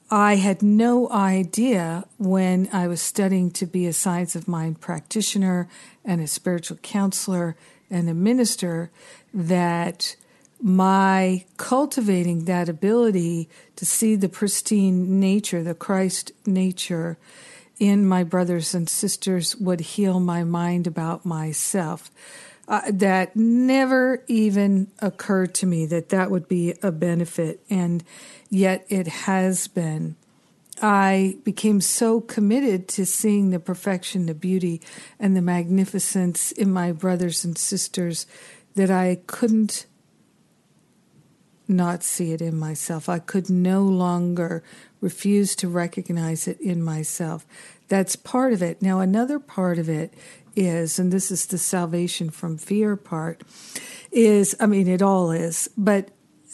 I 0.09 0.37
had 0.37 0.63
no 0.63 1.07
idea 1.11 2.05
when 2.17 2.67
I 2.73 2.87
was 2.87 3.01
studying 3.01 3.51
to 3.51 3.67
be 3.67 3.85
a 3.85 3.93
science 3.93 4.35
of 4.35 4.47
mind 4.47 4.81
practitioner 4.81 5.69
and 6.03 6.21
a 6.21 6.27
spiritual 6.27 6.77
counselor 6.77 7.55
and 7.91 8.09
a 8.09 8.15
minister 8.15 8.89
that 9.31 10.15
my 10.59 11.45
cultivating 11.57 12.45
that 12.45 12.67
ability 12.67 13.47
to 13.75 13.85
see 13.85 14.15
the 14.15 14.29
pristine 14.29 15.19
nature, 15.19 15.61
the 15.61 15.75
Christ 15.75 16.31
nature, 16.47 17.19
in 17.79 18.05
my 18.05 18.23
brothers 18.23 18.73
and 18.73 18.89
sisters 18.89 19.55
would 19.57 19.81
heal 19.81 20.19
my 20.19 20.43
mind 20.43 20.87
about 20.87 21.25
myself. 21.25 22.11
Uh, 22.67 22.81
that 22.89 23.35
never 23.35 24.23
even 24.27 24.87
occurred 24.99 25.53
to 25.53 25.67
me 25.67 25.85
that 25.85 26.09
that 26.09 26.31
would 26.31 26.47
be 26.47 26.73
a 26.81 26.91
benefit, 26.91 27.59
and 27.69 28.03
yet 28.49 28.83
it 28.89 29.07
has 29.07 29.67
been. 29.67 30.15
I 30.81 31.37
became 31.43 31.79
so 31.79 32.19
committed 32.19 32.87
to 32.89 33.05
seeing 33.05 33.51
the 33.51 33.59
perfection, 33.59 34.25
the 34.25 34.33
beauty, 34.33 34.81
and 35.19 35.35
the 35.35 35.41
magnificence 35.41 36.51
in 36.51 36.71
my 36.71 36.91
brothers 36.91 37.45
and 37.45 37.55
sisters 37.55 38.25
that 38.73 38.89
I 38.89 39.19
couldn't 39.27 39.85
not 41.67 42.03
see 42.03 42.31
it 42.31 42.41
in 42.41 42.57
myself. 42.57 43.09
I 43.09 43.19
could 43.19 43.49
no 43.49 43.83
longer 43.83 44.63
refuse 45.05 45.55
to 45.55 45.67
recognize 45.69 46.47
it 46.47 46.59
in 46.59 46.81
myself. 46.81 47.45
That's 47.89 48.15
part 48.15 48.53
of 48.53 48.63
it. 48.63 48.81
Now, 48.81 49.01
another 49.01 49.37
part 49.37 49.77
of 49.77 49.87
it 49.87 50.11
is, 50.55 50.97
and 50.97 51.13
this 51.13 51.29
is 51.29 51.45
the 51.45 51.59
salvation 51.59 52.31
from 52.31 52.57
fear 52.57 52.95
part, 52.95 53.43
is 54.11 54.55
I 54.59 54.65
mean, 54.65 54.87
it 54.87 55.03
all 55.03 55.29
is, 55.29 55.69
but 55.77 56.09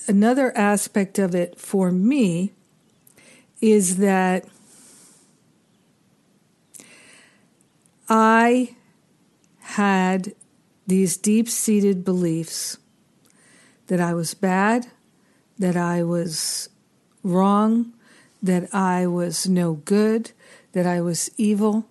another 0.10 0.52
aspect 0.58 1.18
of 1.18 1.34
it 1.34 1.58
for 1.62 1.92
me 1.92 2.52
is 3.62 3.98
that 3.98 4.46
I 8.10 8.76
had 9.60 10.34
these 10.88 11.16
deep 11.16 11.48
seated 11.48 12.04
beliefs 12.04 12.78
that 13.88 14.02
I 14.02 14.14
was 14.14 14.34
bad, 14.34 14.88
that 15.58 15.78
I 15.78 16.04
was 16.04 16.68
wrong, 17.24 17.94
that 18.42 18.74
I 18.74 19.08
was 19.08 19.48
no 19.48 19.74
good, 19.74 20.32
that 20.74 20.86
I 20.86 21.02
was 21.02 21.30
evil. 21.38 21.86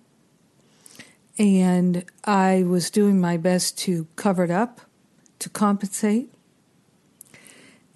And 1.37 2.05
I 2.25 2.63
was 2.63 2.91
doing 2.91 3.19
my 3.19 3.37
best 3.37 3.77
to 3.79 4.07
cover 4.15 4.43
it 4.43 4.51
up, 4.51 4.81
to 5.39 5.49
compensate. 5.49 6.31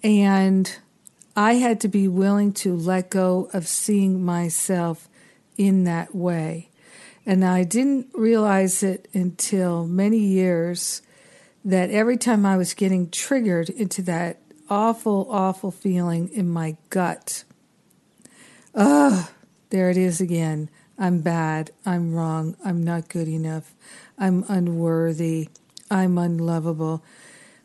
And 0.02 0.76
I 1.36 1.54
had 1.54 1.80
to 1.82 1.88
be 1.88 2.08
willing 2.08 2.52
to 2.54 2.74
let 2.74 3.10
go 3.10 3.50
of 3.52 3.68
seeing 3.68 4.24
myself 4.24 5.08
in 5.58 5.84
that 5.84 6.14
way. 6.14 6.70
And 7.26 7.44
I 7.44 7.64
didn't 7.64 8.08
realize 8.14 8.82
it 8.82 9.08
until 9.12 9.86
many 9.86 10.18
years 10.18 11.02
that 11.64 11.90
every 11.90 12.16
time 12.16 12.46
I 12.46 12.56
was 12.56 12.72
getting 12.72 13.10
triggered 13.10 13.68
into 13.68 14.00
that 14.02 14.40
awful, 14.70 15.26
awful 15.30 15.72
feeling 15.72 16.28
in 16.28 16.48
my 16.48 16.76
gut, 16.90 17.44
ugh, 18.76 19.28
there 19.70 19.90
it 19.90 19.96
is 19.96 20.20
again. 20.20 20.68
I'm 20.98 21.20
bad. 21.20 21.70
I'm 21.84 22.14
wrong. 22.14 22.56
I'm 22.64 22.82
not 22.82 23.08
good 23.08 23.28
enough. 23.28 23.74
I'm 24.18 24.44
unworthy. 24.48 25.48
I'm 25.90 26.16
unlovable. 26.18 27.02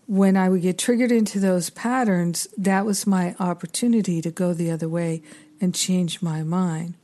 When 0.07 0.35
I 0.35 0.49
would 0.49 0.61
get 0.61 0.77
triggered 0.77 1.11
into 1.11 1.39
those 1.39 1.69
patterns, 1.69 2.47
that 2.57 2.85
was 2.85 3.07
my 3.07 3.35
opportunity 3.39 4.21
to 4.21 4.31
go 4.31 4.53
the 4.53 4.71
other 4.71 4.89
way 4.89 5.21
and 5.61 5.73
change 5.73 6.21
my 6.21 6.43
mind. 6.43 6.95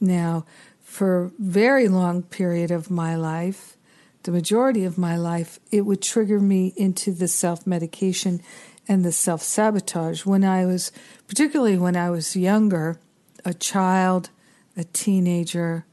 Now, 0.00 0.44
for 0.82 1.24
a 1.24 1.30
very 1.38 1.88
long 1.88 2.22
period 2.22 2.70
of 2.70 2.90
my 2.90 3.16
life, 3.16 3.76
the 4.22 4.30
majority 4.30 4.84
of 4.84 4.98
my 4.98 5.16
life, 5.16 5.58
it 5.70 5.82
would 5.82 6.02
trigger 6.02 6.40
me 6.40 6.72
into 6.76 7.12
the 7.12 7.28
self 7.28 7.66
medication 7.66 8.40
and 8.86 9.04
the 9.04 9.12
self 9.12 9.42
sabotage. 9.42 10.24
When 10.24 10.44
I 10.44 10.64
was, 10.64 10.92
particularly 11.26 11.76
when 11.78 11.96
I 11.96 12.10
was 12.10 12.36
younger, 12.36 12.98
a 13.46 13.54
child, 13.54 14.28
a 14.76 14.84
teenager, 14.84 15.86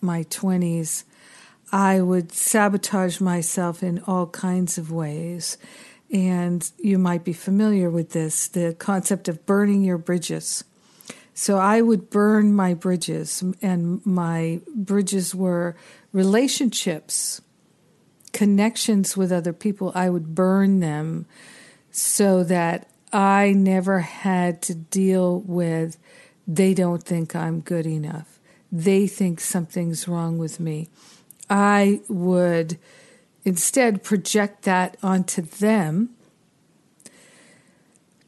my 0.00 0.24
20s, 0.24 1.04
I 1.70 2.00
would 2.00 2.32
sabotage 2.32 3.20
myself 3.20 3.82
in 3.82 4.02
all 4.06 4.26
kinds 4.26 4.76
of 4.76 4.90
ways. 4.90 5.56
And 6.12 6.68
you 6.78 6.98
might 6.98 7.24
be 7.24 7.32
familiar 7.32 7.90
with 7.90 8.10
this 8.10 8.48
the 8.48 8.74
concept 8.74 9.28
of 9.28 9.46
burning 9.46 9.82
your 9.82 9.98
bridges. 9.98 10.64
So 11.32 11.58
I 11.58 11.80
would 11.80 12.10
burn 12.10 12.52
my 12.54 12.74
bridges, 12.74 13.44
and 13.62 14.04
my 14.04 14.60
bridges 14.74 15.36
were 15.36 15.76
relationships, 16.12 17.40
connections 18.32 19.16
with 19.16 19.30
other 19.30 19.52
people. 19.52 19.92
I 19.94 20.10
would 20.10 20.34
burn 20.34 20.80
them 20.80 21.26
so 21.92 22.42
that 22.44 22.88
I 23.12 23.52
never 23.52 24.00
had 24.00 24.62
to 24.62 24.74
deal 24.74 25.40
with 25.40 25.96
they 26.48 26.72
don't 26.72 27.02
think 27.02 27.36
I'm 27.36 27.60
good 27.60 27.86
enough. 27.86 28.40
They 28.72 29.06
think 29.06 29.38
something's 29.38 30.08
wrong 30.08 30.38
with 30.38 30.58
me. 30.58 30.88
I 31.50 32.00
would 32.08 32.78
instead 33.44 34.02
project 34.02 34.62
that 34.62 34.96
onto 35.02 35.42
them 35.42 36.10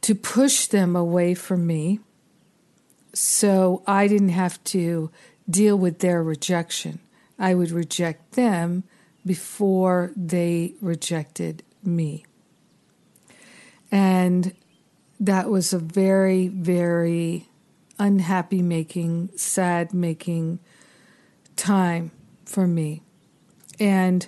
to 0.03 0.15
push 0.15 0.67
them 0.67 0.95
away 0.95 1.35
from 1.35 1.67
me 1.67 2.01
so 3.13 3.83
I 3.87 4.07
didn't 4.07 4.31
have 4.31 4.63
to 4.65 5.11
deal 5.49 5.77
with 5.77 5.99
their 5.99 6.23
rejection. 6.23 7.01
I 7.39 7.55
would 7.55 7.71
reject 7.71 8.33
them 8.33 8.85
before 9.27 10.13
they 10.17 10.75
rejected 10.81 11.63
me. 11.83 12.25
And 13.91 14.55
that 15.19 15.51
was 15.51 15.73
a 15.73 15.79
very, 15.79 16.49
very 16.49 17.50
unhappy 18.01 18.63
making, 18.63 19.31
sad 19.37 19.95
making 19.95 20.59
time 21.55 22.11
for 22.45 22.67
me. 22.67 23.03
And 23.79 24.27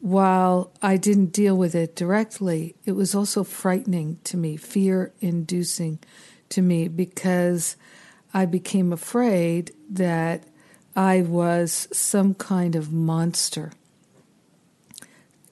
while 0.00 0.72
I 0.82 0.96
didn't 0.96 1.26
deal 1.26 1.56
with 1.56 1.76
it 1.76 1.94
directly, 1.94 2.74
it 2.84 2.92
was 2.92 3.14
also 3.14 3.44
frightening 3.44 4.18
to 4.24 4.36
me, 4.36 4.56
fear 4.56 5.12
inducing 5.20 6.00
to 6.48 6.62
me, 6.62 6.88
because 6.88 7.76
I 8.34 8.46
became 8.46 8.92
afraid 8.92 9.72
that 9.90 10.42
I 10.96 11.22
was 11.22 11.88
some 11.92 12.34
kind 12.34 12.74
of 12.74 12.92
monster. 12.92 13.72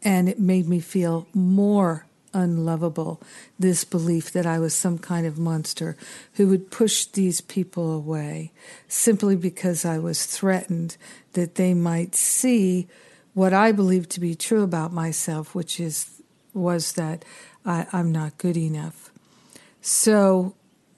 And 0.03 0.29
it 0.29 0.41
made 0.41 0.67
me 0.67 0.81
feel 0.81 1.29
more 1.35 2.07
unlovable, 2.33 3.21
this 3.59 3.85
belief 3.85 4.31
that 4.33 4.47
I 4.47 4.59
was 4.59 4.75
some 4.75 4.99
kind 4.99 5.27
of 5.27 5.39
monster 5.39 5.97
who 6.35 6.49
would 6.49 6.71
push 6.71 7.05
these 7.05 7.41
people 7.41 7.93
away 7.93 8.53
simply 8.89 9.37
because 9.37 9.85
I 9.85 9.99
was 9.99 10.27
threatened 10.27 10.97
that 11.33 11.57
they 11.57 11.75
might 11.75 12.15
see 12.15 12.89
what 13.35 13.53
I 13.53 13.73
believed 13.73 14.11
to 14.11 14.21
be 14.21 14.35
true 14.35 14.63
about 14.63 14.93
myself, 14.93 15.55
which 15.55 15.81
is 15.81 16.21
was 16.53 16.95
that 16.95 17.25
I, 17.65 17.87
I'm 17.93 18.11
not 18.11 18.39
good 18.39 18.57
enough. 18.57 19.11
So 19.81 20.55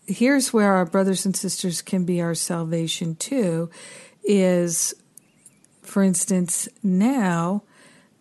here's 0.07 0.53
where 0.53 0.73
our 0.73 0.87
brothers 0.87 1.27
and 1.27 1.37
sisters 1.37 1.83
can 1.83 2.05
be 2.05 2.21
our 2.21 2.35
salvation 2.35 3.17
too, 3.17 3.71
is 4.25 4.95
for 5.83 6.03
instance, 6.03 6.69
now 6.83 7.63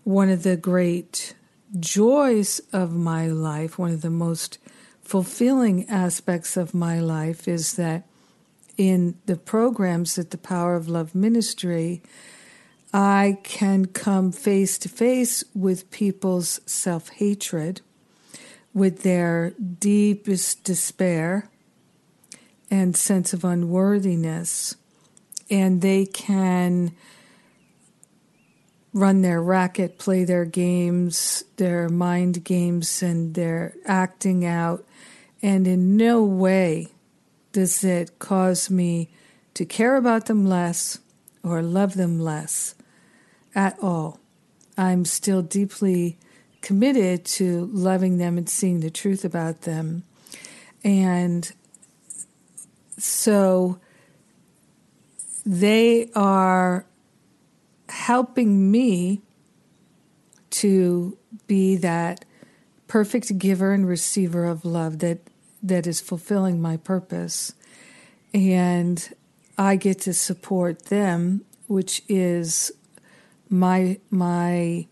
one 0.04 0.30
of 0.30 0.44
the 0.44 0.58
great 0.58 1.36
joys 1.80 2.62
of 2.74 2.94
my 2.94 3.28
life, 3.28 3.78
one 3.78 3.92
of 3.92 4.02
the 4.02 4.10
most 4.10 4.58
fulfilling 5.02 5.88
aspects 5.90 6.58
of 6.58 6.74
my 6.74 7.00
life 7.00 7.48
is 7.48 7.74
that 7.74 8.04
in 8.78 9.16
the 9.26 9.36
programs 9.36 10.18
at 10.18 10.32
the 10.32 10.38
Power 10.38 10.76
of 10.76 10.88
Love 10.88 11.14
Ministry, 11.14 12.02
I 12.94 13.38
can 13.44 13.86
come 13.86 14.32
face 14.32 14.78
to 14.80 14.90
face 14.90 15.44
with 15.54 15.92
people's 15.92 16.60
self 16.66 17.10
hatred, 17.10 17.82
with 18.74 19.04
their 19.04 19.52
deepest 19.52 20.64
despair 20.64 21.50
and 22.70 22.96
sense 22.96 23.34
of 23.34 23.44
unworthiness, 23.44 24.76
and 25.50 25.82
they 25.82 26.06
can 26.06 26.94
run 28.94 29.22
their 29.22 29.42
racket, 29.42 29.98
play 29.98 30.24
their 30.24 30.46
games, 30.46 31.44
their 31.58 31.90
mind 31.90 32.44
games, 32.44 33.02
and 33.02 33.34
their 33.34 33.74
acting 33.86 34.46
out. 34.46 34.86
And 35.42 35.68
in 35.68 35.98
no 35.98 36.24
way 36.24 36.88
does 37.52 37.84
it 37.84 38.20
cause 38.20 38.70
me 38.70 39.10
to 39.54 39.66
care 39.66 39.96
about 39.96 40.26
them 40.26 40.46
less 40.46 41.00
or 41.44 41.62
love 41.62 41.96
them 41.96 42.20
less 42.20 42.76
at 43.56 43.78
all. 43.82 44.20
I'm 44.78 45.06
still 45.06 45.42
deeply 45.42 46.18
committed 46.62 47.26
to 47.26 47.70
loving 47.74 48.18
them 48.18 48.38
and 48.38 48.50
seeing 48.50 48.80
the 48.80 48.90
truth 48.90 49.26
about 49.26 49.62
them. 49.62 50.04
And 50.84 51.52
so 52.98 53.80
they 55.46 56.10
are 56.16 56.86
helping 57.92 58.72
me 58.72 59.22
to 60.50 61.18
be 61.48 61.76
that 61.78 62.26
perfect 62.88 63.38
giver 63.38 63.74
and 63.74 63.88
receiver 63.88 64.46
of 64.46 64.66
love 64.66 65.00
that 65.00 65.20
that 65.64 65.86
is 65.86 66.02
fulfilling 66.02 66.62
my 66.62 66.76
purpose. 66.78 67.54
And 68.34 69.14
I 69.58 69.76
get 69.76 70.02
to 70.02 70.14
support 70.14 70.86
them 70.86 71.46
which 71.68 72.02
is 72.10 72.72
my 73.50 73.98
my 74.10 74.88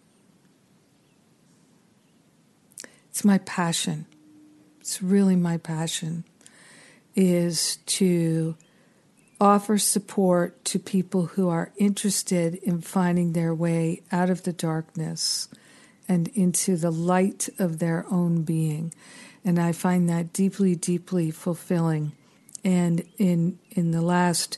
it's 3.10 3.26
my 3.26 3.40
passion. 3.40 4.06
It's 4.80 5.02
really 5.02 5.36
my 5.36 5.58
passion 5.58 6.24
is 7.16 7.78
to 7.88 8.56
offer 9.40 9.78
support 9.78 10.64
to 10.66 10.80
people 10.80 11.28
who 11.28 11.48
are 11.48 11.72
interested 11.78 12.56
in 12.56 12.82
finding 12.82 13.34
their 13.34 13.54
way 13.54 14.02
out 14.12 14.30
of 14.30 14.44
the 14.44 14.54
darkness 14.54 15.48
and 16.08 16.28
into 16.30 16.76
the 16.76 16.92
light 16.92 17.48
of 17.60 17.80
their 17.80 18.06
own 18.12 18.44
being. 18.44 18.94
And 19.46 19.60
I 19.60 19.72
find 19.72 20.10
that 20.10 20.34
deeply, 20.34 20.76
deeply 20.76 21.32
fulfilling. 21.32 22.12
And 22.64 23.04
in 23.18 23.60
in 23.72 23.92
the 23.92 24.02
last 24.02 24.58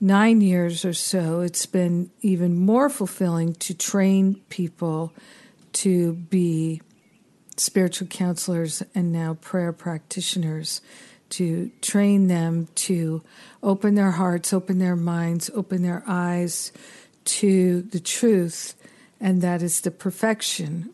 nine 0.00 0.40
years 0.40 0.84
or 0.84 0.94
so, 0.94 1.40
it's 1.40 1.66
been 1.66 2.10
even 2.22 2.58
more 2.58 2.88
fulfilling 2.88 3.54
to 3.54 3.74
train 3.74 4.36
people 4.48 5.12
to 5.72 6.14
be 6.14 6.80
spiritual 7.56 8.08
counselors 8.08 8.82
and 8.94 9.12
now 9.12 9.34
prayer 9.34 9.72
practitioners 9.72 10.80
to 11.32 11.70
train 11.80 12.28
them 12.28 12.68
to 12.74 13.22
open 13.62 13.94
their 13.94 14.10
hearts, 14.12 14.52
open 14.52 14.78
their 14.78 14.96
minds, 14.96 15.50
open 15.54 15.82
their 15.82 16.02
eyes 16.06 16.72
to 17.24 17.82
the 17.82 18.00
truth, 18.00 18.74
and 19.20 19.40
that 19.40 19.62
is 19.62 19.80
the 19.80 19.90
perfection 19.90 20.90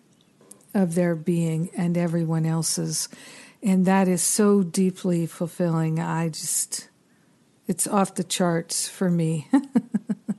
of 0.74 0.94
their 0.94 1.14
being 1.16 1.70
and 1.76 1.98
everyone 1.98 2.46
else's. 2.46 3.08
And 3.62 3.86
that 3.86 4.06
is 4.06 4.22
so 4.22 4.62
deeply 4.62 5.26
fulfilling. 5.26 5.98
I 5.98 6.28
just, 6.28 6.88
it's 7.66 7.86
off 7.86 8.14
the 8.14 8.24
charts 8.24 8.88
for 8.88 9.10
me. 9.10 9.48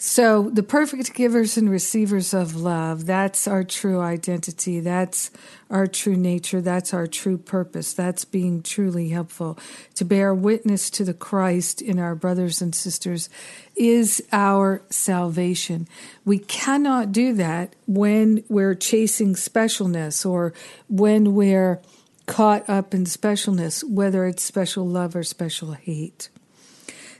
So, 0.00 0.48
the 0.50 0.62
perfect 0.62 1.12
givers 1.12 1.56
and 1.56 1.68
receivers 1.68 2.32
of 2.32 2.54
love, 2.54 3.06
that's 3.06 3.48
our 3.48 3.64
true 3.64 4.00
identity. 4.00 4.78
That's 4.78 5.32
our 5.70 5.88
true 5.88 6.14
nature. 6.14 6.60
That's 6.60 6.94
our 6.94 7.08
true 7.08 7.36
purpose. 7.36 7.94
That's 7.94 8.24
being 8.24 8.62
truly 8.62 9.08
helpful. 9.08 9.58
To 9.96 10.04
bear 10.04 10.32
witness 10.32 10.88
to 10.90 11.04
the 11.04 11.14
Christ 11.14 11.82
in 11.82 11.98
our 11.98 12.14
brothers 12.14 12.62
and 12.62 12.76
sisters 12.76 13.28
is 13.74 14.22
our 14.30 14.82
salvation. 14.88 15.88
We 16.24 16.38
cannot 16.38 17.10
do 17.10 17.34
that 17.34 17.74
when 17.88 18.44
we're 18.48 18.76
chasing 18.76 19.34
specialness 19.34 20.24
or 20.24 20.52
when 20.86 21.34
we're 21.34 21.82
caught 22.26 22.70
up 22.70 22.94
in 22.94 23.02
specialness, 23.02 23.82
whether 23.82 24.26
it's 24.26 24.44
special 24.44 24.86
love 24.86 25.16
or 25.16 25.24
special 25.24 25.72
hate. 25.72 26.28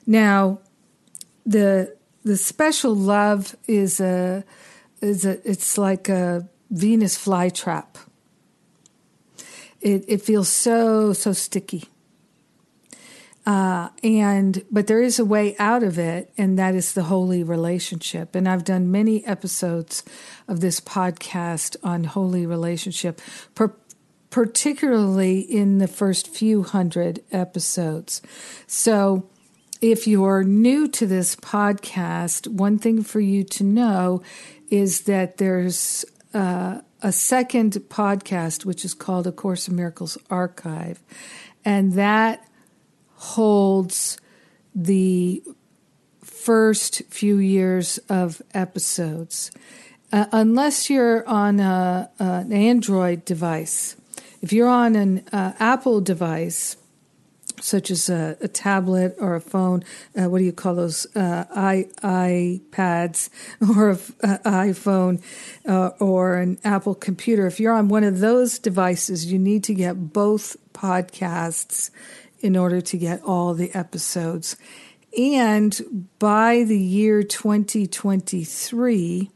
Now, 0.07 0.61
the 1.45 1.98
the 2.29 2.37
special 2.37 2.95
love 2.95 3.57
is 3.67 4.01
a 4.01 4.45
is 5.01 5.25
a 5.25 5.41
it's 5.49 5.79
like 5.79 6.11
a 6.11 6.47
Venus 6.71 7.17
flytrap. 7.17 7.97
It 9.81 10.05
it 10.07 10.21
feels 10.21 10.51
so 10.51 11.15
so 11.15 11.33
sticky. 11.33 11.85
Uh, 13.47 13.89
and 14.05 14.63
but 14.71 14.89
there 14.89 15.01
is 15.01 15.19
a 15.19 15.25
way 15.25 15.57
out 15.59 15.83
of 15.83 15.99
it, 15.99 16.31
and 16.37 16.59
that 16.59 16.75
is 16.75 16.93
the 16.93 17.05
holy 17.05 17.43
relationship. 17.43 18.35
And 18.35 18.47
I've 18.47 18.65
done 18.65 18.93
many 18.93 19.25
episodes 19.25 20.03
of 20.47 20.61
this 20.61 20.81
podcast 20.81 21.77
on 21.83 22.05
holy 22.05 22.45
relationship, 22.45 23.23
per- 23.55 23.73
particularly 24.29 25.41
in 25.41 25.79
the 25.79 25.89
first 25.89 26.29
few 26.29 26.63
hundred 26.63 27.25
episodes. 27.33 28.21
So 28.67 29.31
if 29.81 30.07
you're 30.07 30.43
new 30.43 30.89
to 30.89 31.07
this 31.07 31.37
podcast, 31.37 32.49
one 32.49 32.79
thing 32.79 33.03
for 33.03 33.21
you 33.21 33.45
to 33.45 33.65
know 33.65 34.23
is 34.71 35.03
that 35.03 35.37
there's 35.37 36.05
uh, 36.35 36.81
a 37.03 37.13
second 37.13 37.73
podcast, 37.89 38.65
which 38.65 38.85
is 38.85 38.95
called 38.95 39.27
A 39.27 39.33
Course 39.33 39.69
in 39.69 39.77
Miracles 39.77 40.19
Archive, 40.31 41.01
and 41.65 41.93
that 41.95 42.47
holds 43.15 44.19
the 44.75 45.43
first 46.23 47.03
few 47.09 47.39
years 47.39 47.99
of 48.09 48.43
episodes. 48.55 49.51
Uh, 50.11 50.27
unless 50.33 50.89
you're 50.89 51.27
on 51.29 51.61
a, 51.61 52.11
an 52.19 52.53
Android 52.53 53.25
device, 53.25 53.97
if 54.41 54.53
you're 54.53 54.69
on 54.69 54.97
an 54.97 55.25
uh, 55.33 55.53
Apple 55.59 56.01
device, 56.01 56.77
such 57.61 57.91
as 57.91 58.09
a, 58.09 58.37
a, 58.41 58.49
tablet 58.49 59.15
or 59.19 59.35
a 59.35 59.41
phone. 59.41 59.85
Uh, 60.17 60.29
what 60.29 60.39
do 60.39 60.45
you 60.45 60.53
call 60.53 60.75
those? 60.75 61.07
Uh, 61.15 61.45
i 61.55 61.87
iPads 62.03 63.29
or 63.77 63.91
an 63.91 63.99
uh, 64.23 64.39
iPhone 64.45 65.23
uh, 65.67 65.91
or 66.01 66.37
an 66.37 66.59
Apple 66.65 66.95
computer. 66.95 67.47
If 67.47 67.61
you're 67.61 67.75
on 67.75 67.89
one 67.89 68.05
of 68.05 68.21
those 68.21 68.59
devices, 68.59 69.31
you 69.31 69.39
need 69.39 69.65
to 69.65 69.75
get 69.75 70.13
both 70.13 70.57
podcasts 70.73 71.91
in 72.41 72.57
order 72.57 72.81
to 72.81 72.97
get 72.97 73.23
all 73.25 73.55
the 73.55 73.75
episodes. 73.75 74.57
And 75.17 76.09
by 76.19 76.65
the 76.65 76.79
year 76.79 77.23
2023, 77.23 79.31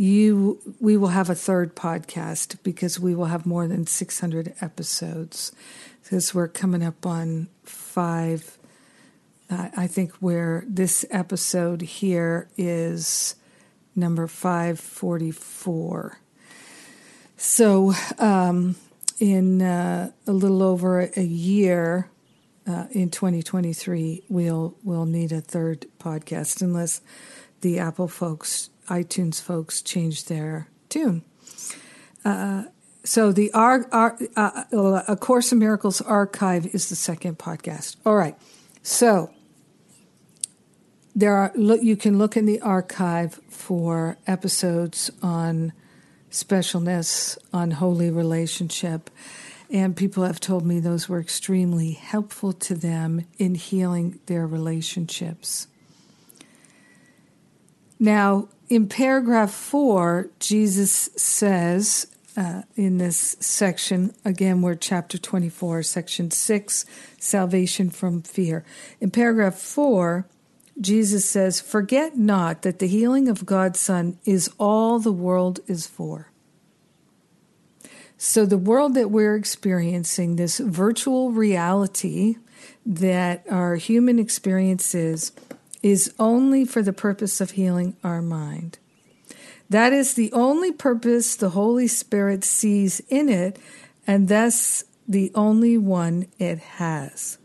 you 0.00 0.58
we 0.80 0.96
will 0.96 1.08
have 1.08 1.28
a 1.28 1.34
third 1.34 1.76
podcast 1.76 2.56
because 2.62 2.98
we 2.98 3.14
will 3.14 3.26
have 3.26 3.44
more 3.44 3.68
than 3.68 3.86
600 3.86 4.54
episodes 4.62 5.52
because 6.02 6.34
we're 6.34 6.48
coming 6.48 6.82
up 6.82 7.04
on 7.04 7.48
five. 7.64 8.56
Uh, 9.50 9.68
I 9.76 9.86
think 9.86 10.12
where 10.14 10.64
this 10.66 11.04
episode 11.10 11.82
here 11.82 12.48
is 12.56 13.34
number 13.94 14.26
544. 14.26 16.18
So, 17.36 17.92
um, 18.18 18.76
in 19.18 19.60
uh, 19.60 20.12
a 20.26 20.32
little 20.32 20.62
over 20.62 21.10
a 21.14 21.22
year, 21.22 22.08
uh, 22.66 22.86
in 22.92 23.10
2023, 23.10 24.24
we'll 24.30 24.76
we'll 24.82 25.04
need 25.04 25.32
a 25.32 25.42
third 25.42 25.84
podcast 25.98 26.62
unless 26.62 27.02
the 27.60 27.78
Apple 27.78 28.08
folks, 28.08 28.70
iTunes 28.90 29.40
folks, 29.40 29.80
change 29.80 30.26
their 30.26 30.68
tune. 30.88 31.22
Uh, 32.24 32.64
so 33.04 33.32
the 33.32 33.50
Ar- 33.52 33.86
Ar- 33.92 34.18
uh, 34.36 34.64
uh, 34.72 35.02
A 35.08 35.16
Course 35.16 35.52
in 35.52 35.58
Miracles 35.58 36.00
archive 36.00 36.66
is 36.74 36.88
the 36.90 36.96
second 36.96 37.38
podcast. 37.38 37.96
All 38.04 38.16
right. 38.16 38.36
So 38.82 39.30
there 41.14 41.34
are 41.34 41.52
look 41.54 41.82
you 41.82 41.96
can 41.96 42.18
look 42.18 42.36
in 42.36 42.46
the 42.46 42.60
archive 42.60 43.40
for 43.48 44.18
episodes 44.26 45.10
on 45.22 45.72
specialness, 46.30 47.38
on 47.52 47.72
holy 47.72 48.10
relationship. 48.10 49.10
And 49.70 49.96
people 49.96 50.24
have 50.24 50.40
told 50.40 50.66
me 50.66 50.80
those 50.80 51.08
were 51.08 51.20
extremely 51.20 51.92
helpful 51.92 52.52
to 52.54 52.74
them 52.74 53.26
in 53.38 53.54
healing 53.54 54.18
their 54.26 54.46
relationships. 54.46 55.68
Now, 57.98 58.48
in 58.70 58.88
paragraph 58.88 59.52
four, 59.52 60.30
Jesus 60.38 61.10
says, 61.16 62.06
uh, 62.36 62.62
in 62.76 62.98
this 62.98 63.36
section. 63.40 64.14
Again, 64.24 64.62
we're 64.62 64.76
chapter 64.76 65.18
24, 65.18 65.82
section 65.82 66.30
6, 66.30 66.86
salvation 67.18 67.90
from 67.90 68.22
fear. 68.22 68.64
In 69.00 69.10
paragraph 69.10 69.56
4, 69.56 70.26
Jesus 70.80 71.24
says, 71.24 71.60
Forget 71.60 72.16
not 72.16 72.62
that 72.62 72.78
the 72.78 72.86
healing 72.86 73.28
of 73.28 73.44
God's 73.44 73.80
Son 73.80 74.18
is 74.24 74.48
all 74.58 75.00
the 75.00 75.12
world 75.12 75.58
is 75.66 75.86
for. 75.86 76.30
So, 78.16 78.46
the 78.46 78.58
world 78.58 78.94
that 78.94 79.10
we're 79.10 79.34
experiencing, 79.34 80.36
this 80.36 80.58
virtual 80.58 81.32
reality 81.32 82.36
that 82.86 83.44
our 83.50 83.76
human 83.76 84.18
experience 84.18 84.94
is, 84.94 85.32
is 85.82 86.12
only 86.18 86.64
for 86.64 86.82
the 86.82 86.92
purpose 86.92 87.40
of 87.40 87.52
healing 87.52 87.96
our 88.04 88.20
mind. 88.20 88.78
That 89.68 89.92
is 89.92 90.14
the 90.14 90.32
only 90.32 90.72
purpose 90.72 91.36
the 91.36 91.50
Holy 91.50 91.86
Spirit 91.86 92.44
sees 92.44 93.00
in 93.08 93.28
it, 93.28 93.58
and 94.06 94.28
thus 94.28 94.84
the 95.06 95.30
only 95.34 95.78
one 95.78 96.26
it 96.38 96.58
has. 96.58 97.38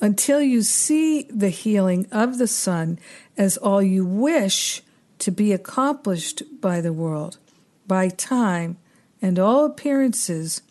Until 0.00 0.42
you 0.42 0.62
see 0.62 1.22
the 1.30 1.50
healing 1.50 2.06
of 2.10 2.38
the 2.38 2.48
Son 2.48 2.98
as 3.36 3.56
all 3.56 3.80
you 3.80 4.04
wish 4.04 4.82
to 5.20 5.30
be 5.30 5.52
accomplished 5.52 6.42
by 6.60 6.80
the 6.80 6.92
world, 6.92 7.38
by 7.86 8.08
time, 8.08 8.76
and 9.22 9.38
all 9.38 9.64
appearances, 9.64 10.62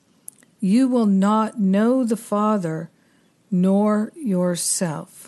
you 0.59 0.87
will 0.87 1.05
not 1.05 1.59
know 1.59 2.03
the 2.03 2.17
Father 2.17 2.89
nor 3.49 4.11
yourself. 4.15 5.22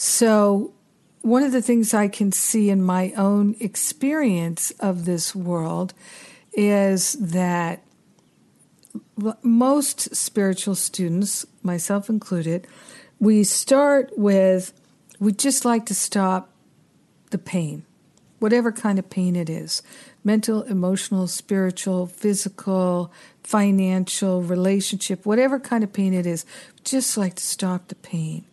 So, 0.00 0.74
one 1.22 1.42
of 1.42 1.50
the 1.50 1.60
things 1.60 1.92
I 1.92 2.06
can 2.06 2.30
see 2.30 2.70
in 2.70 2.80
my 2.80 3.12
own 3.16 3.56
experience 3.58 4.70
of 4.78 5.06
this 5.06 5.34
world 5.34 5.92
is 6.52 7.14
that 7.14 7.82
most 9.42 10.14
spiritual 10.14 10.76
students, 10.76 11.44
myself 11.64 12.08
included, 12.08 12.68
we 13.18 13.42
start 13.42 14.16
with 14.16 14.72
we 15.18 15.32
just 15.32 15.64
like 15.64 15.84
to 15.86 15.96
stop 15.96 16.48
the 17.32 17.38
pain, 17.38 17.84
whatever 18.38 18.70
kind 18.70 19.00
of 19.00 19.10
pain 19.10 19.34
it 19.34 19.50
is 19.50 19.82
mental, 20.22 20.62
emotional, 20.62 21.26
spiritual, 21.26 22.06
physical, 22.06 23.10
financial, 23.42 24.42
relationship, 24.42 25.26
whatever 25.26 25.58
kind 25.58 25.82
of 25.82 25.92
pain 25.92 26.14
it 26.14 26.24
is, 26.24 26.46
just 26.84 27.16
like 27.16 27.34
to 27.34 27.42
stop 27.42 27.88
the 27.88 27.96
pain. 27.96 28.44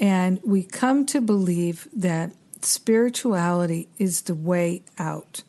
And 0.00 0.40
we 0.42 0.62
come 0.62 1.04
to 1.06 1.20
believe 1.20 1.86
that 1.92 2.32
spirituality 2.62 3.88
is 3.98 4.22
the 4.22 4.34
way 4.34 4.82
out, 4.98 5.42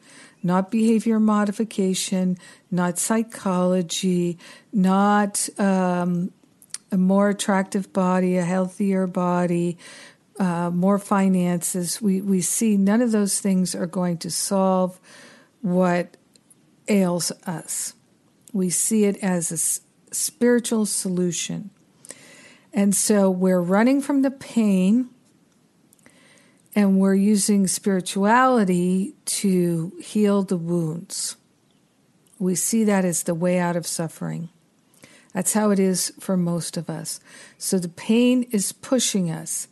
not 0.43 0.69
behavior 0.69 1.19
modification, 1.19 2.37
not 2.69 2.99
psychology, 2.99 4.37
not 4.73 5.47
um, 5.57 6.31
a 6.91 6.97
more 6.97 7.29
attractive 7.29 7.93
body, 7.93 8.37
a 8.37 8.43
healthier 8.43 9.07
body, 9.07 9.77
uh, 10.37 10.69
more 10.69 10.99
finances. 10.99 12.01
We, 12.01 12.19
we 12.19 12.41
see 12.41 12.75
none 12.75 13.01
of 13.01 13.11
those 13.11 13.39
things 13.39 13.73
are 13.73 13.87
going 13.87 14.17
to 14.19 14.29
solve 14.29 14.99
what 15.61 16.17
ails 16.87 17.31
us. 17.45 17.93
We 18.51 18.69
see 18.69 19.05
it 19.05 19.17
as 19.23 19.51
a 19.51 20.13
spiritual 20.13 20.85
solution. 20.85 21.69
And 22.73 22.95
so 22.95 23.29
we're 23.29 23.61
running 23.61 24.01
from 24.01 24.21
the 24.21 24.31
pain 24.31 25.09
and 26.73 26.99
we're 26.99 27.15
using 27.15 27.67
spirituality 27.67 29.13
to 29.25 29.91
heal 30.01 30.43
the 30.43 30.57
wounds. 30.57 31.35
We 32.39 32.55
see 32.55 32.83
that 32.85 33.03
as 33.03 33.23
the 33.23 33.35
way 33.35 33.59
out 33.59 33.75
of 33.75 33.85
suffering. 33.85 34.49
That's 35.33 35.53
how 35.53 35.71
it 35.71 35.79
is 35.79 36.13
for 36.19 36.35
most 36.35 36.77
of 36.77 36.89
us. 36.89 37.19
So 37.57 37.77
the 37.77 37.89
pain 37.89 38.43
is 38.51 38.71
pushing 38.71 39.29
us. 39.29 39.67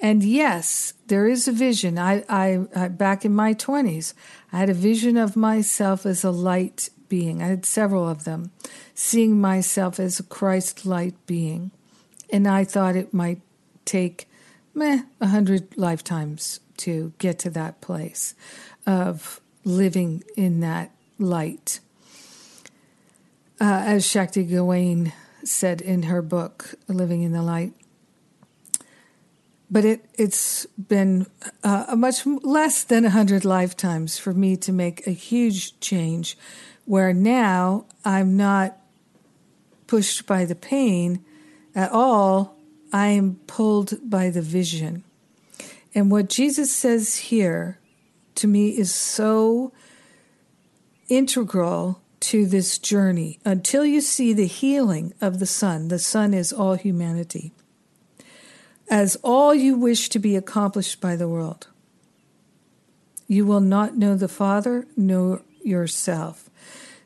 And 0.00 0.22
yes, 0.24 0.94
there 1.06 1.28
is 1.28 1.46
a 1.46 1.52
vision. 1.52 1.98
I, 1.98 2.24
I, 2.28 2.66
I 2.74 2.88
back 2.88 3.24
in 3.24 3.34
my 3.34 3.54
20s, 3.54 4.14
I 4.52 4.58
had 4.58 4.68
a 4.68 4.74
vision 4.74 5.16
of 5.16 5.36
myself 5.36 6.04
as 6.04 6.24
a 6.24 6.30
light 6.30 6.90
being. 7.08 7.42
I 7.42 7.46
had 7.46 7.64
several 7.64 8.08
of 8.08 8.24
them, 8.24 8.50
seeing 8.94 9.40
myself 9.40 10.00
as 10.00 10.18
a 10.18 10.24
Christ 10.24 10.84
light 10.84 11.14
being. 11.26 11.70
And 12.32 12.48
I 12.48 12.64
thought 12.64 12.96
it 12.96 13.12
might 13.12 13.42
take 13.84 14.26
meh, 14.74 15.02
a 15.20 15.26
hundred 15.26 15.76
lifetimes 15.76 16.60
to 16.78 17.12
get 17.18 17.38
to 17.40 17.50
that 17.50 17.82
place 17.82 18.34
of 18.86 19.40
living 19.64 20.24
in 20.36 20.60
that 20.60 20.90
light. 21.18 21.80
Uh, 23.60 23.82
as 23.84 24.06
Shakti 24.06 24.44
Gawain 24.44 25.12
said 25.44 25.80
in 25.80 26.04
her 26.04 26.22
book, 26.22 26.74
Living 26.88 27.22
in 27.22 27.32
the 27.32 27.42
Light. 27.42 27.74
But 29.70 29.84
it, 29.84 30.04
it's 30.14 30.66
been 30.66 31.26
uh, 31.62 31.86
a 31.88 31.96
much 31.96 32.26
less 32.26 32.82
than 32.82 33.04
a 33.04 33.10
hundred 33.10 33.44
lifetimes 33.44 34.18
for 34.18 34.32
me 34.32 34.56
to 34.56 34.72
make 34.72 35.06
a 35.06 35.10
huge 35.12 35.78
change 35.80 36.36
where 36.84 37.12
now 37.12 37.86
I'm 38.04 38.36
not 38.36 38.76
pushed 39.86 40.26
by 40.26 40.44
the 40.44 40.54
pain 40.54 41.24
at 41.74 41.90
all. 41.92 42.56
I 42.92 43.08
am 43.08 43.36
pulled 43.46 43.98
by 44.08 44.30
the 44.30 44.42
vision. 44.42 45.04
And 45.94 46.10
what 46.10 46.28
Jesus 46.28 46.74
says 46.74 47.16
here 47.16 47.78
to 48.36 48.46
me 48.46 48.70
is 48.70 48.94
so 48.94 49.72
integral 51.08 52.00
to 52.20 52.46
this 52.46 52.78
journey 52.78 53.38
until 53.44 53.84
you 53.84 54.00
see 54.00 54.32
the 54.32 54.46
healing 54.46 55.12
of 55.20 55.38
the 55.38 55.46
Son. 55.46 55.88
The 55.88 55.98
Son 55.98 56.32
is 56.32 56.52
all 56.52 56.74
humanity. 56.74 57.52
As 58.88 59.16
all 59.16 59.54
you 59.54 59.76
wish 59.76 60.08
to 60.10 60.18
be 60.18 60.36
accomplished 60.36 61.00
by 61.00 61.16
the 61.16 61.28
world, 61.28 61.68
you 63.26 63.46
will 63.46 63.60
not 63.60 63.96
know 63.96 64.16
the 64.16 64.28
Father 64.28 64.86
nor 64.96 65.42
yourself. 65.64 66.50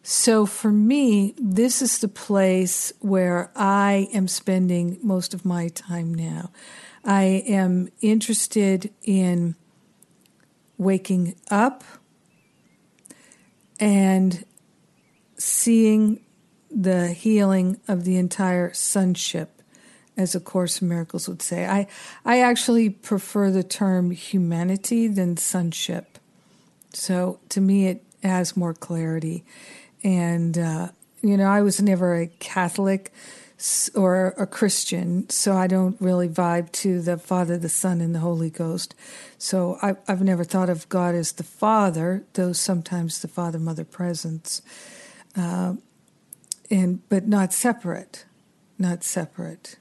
So 0.08 0.46
for 0.46 0.70
me, 0.70 1.34
this 1.36 1.82
is 1.82 1.98
the 1.98 2.06
place 2.06 2.92
where 3.00 3.50
I 3.56 4.06
am 4.12 4.28
spending 4.28 5.00
most 5.02 5.34
of 5.34 5.44
my 5.44 5.66
time 5.66 6.14
now. 6.14 6.52
I 7.04 7.42
am 7.48 7.88
interested 8.00 8.94
in 9.02 9.56
waking 10.78 11.34
up 11.50 11.82
and 13.80 14.44
seeing 15.36 16.20
the 16.70 17.08
healing 17.08 17.80
of 17.88 18.04
the 18.04 18.16
entire 18.16 18.72
sonship, 18.74 19.60
as 20.16 20.36
A 20.36 20.40
Course 20.40 20.80
in 20.80 20.88
Miracles 20.88 21.28
would 21.28 21.42
say. 21.42 21.66
I, 21.66 21.88
I 22.24 22.42
actually 22.42 22.90
prefer 22.90 23.50
the 23.50 23.64
term 23.64 24.12
humanity 24.12 25.08
than 25.08 25.36
sonship. 25.36 26.20
So 26.92 27.40
to 27.48 27.60
me, 27.60 27.88
it 27.88 28.04
has 28.22 28.56
more 28.56 28.72
clarity. 28.72 29.44
And, 30.06 30.56
uh, 30.56 30.90
you 31.20 31.36
know, 31.36 31.46
I 31.46 31.62
was 31.62 31.82
never 31.82 32.14
a 32.14 32.28
Catholic 32.28 33.12
or 33.96 34.34
a 34.38 34.46
Christian, 34.46 35.28
so 35.30 35.56
I 35.56 35.66
don't 35.66 36.00
really 36.00 36.28
vibe 36.28 36.70
to 36.72 37.02
the 37.02 37.18
Father, 37.18 37.58
the 37.58 37.68
Son, 37.68 38.00
and 38.00 38.14
the 38.14 38.20
Holy 38.20 38.48
Ghost. 38.48 38.94
So 39.36 39.78
I, 39.82 39.96
have 40.06 40.22
never 40.22 40.44
thought 40.44 40.70
of 40.70 40.88
God 40.88 41.16
as 41.16 41.32
the 41.32 41.42
Father, 41.42 42.24
though 42.34 42.52
sometimes 42.52 43.20
the 43.20 43.26
Father 43.26 43.58
Mother 43.58 43.84
presence, 43.84 44.62
uh, 45.36 45.74
and 46.70 47.08
but 47.08 47.26
not 47.26 47.52
separate, 47.52 48.26
not 48.78 49.02
separate. 49.02 49.76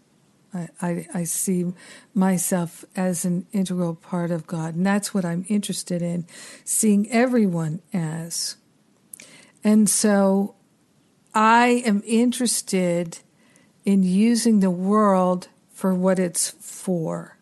I, 0.56 0.70
I, 0.82 1.08
I 1.14 1.24
see 1.26 1.72
myself 2.16 2.84
as 2.96 3.26
an 3.26 3.46
integral 3.52 3.94
part 3.94 4.32
of 4.32 4.48
God, 4.48 4.74
and 4.74 4.88
that's 4.88 5.14
what 5.14 5.24
I'm 5.24 5.46
interested 5.50 6.02
in, 6.02 6.26
seeing 6.64 7.12
everyone 7.12 7.84
as. 7.94 8.56
And 9.66 9.90
so 9.90 10.54
I 11.34 11.82
am 11.88 12.04
interested 12.06 13.18
in 13.84 14.04
using 14.04 14.60
the 14.60 14.70
world 14.70 15.48
for 15.74 15.92
what 15.92 16.20
it's 16.20 16.52
for. 16.52 17.40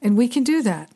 And 0.00 0.16
we 0.16 0.28
can 0.28 0.44
do 0.44 0.62
that. 0.62 0.90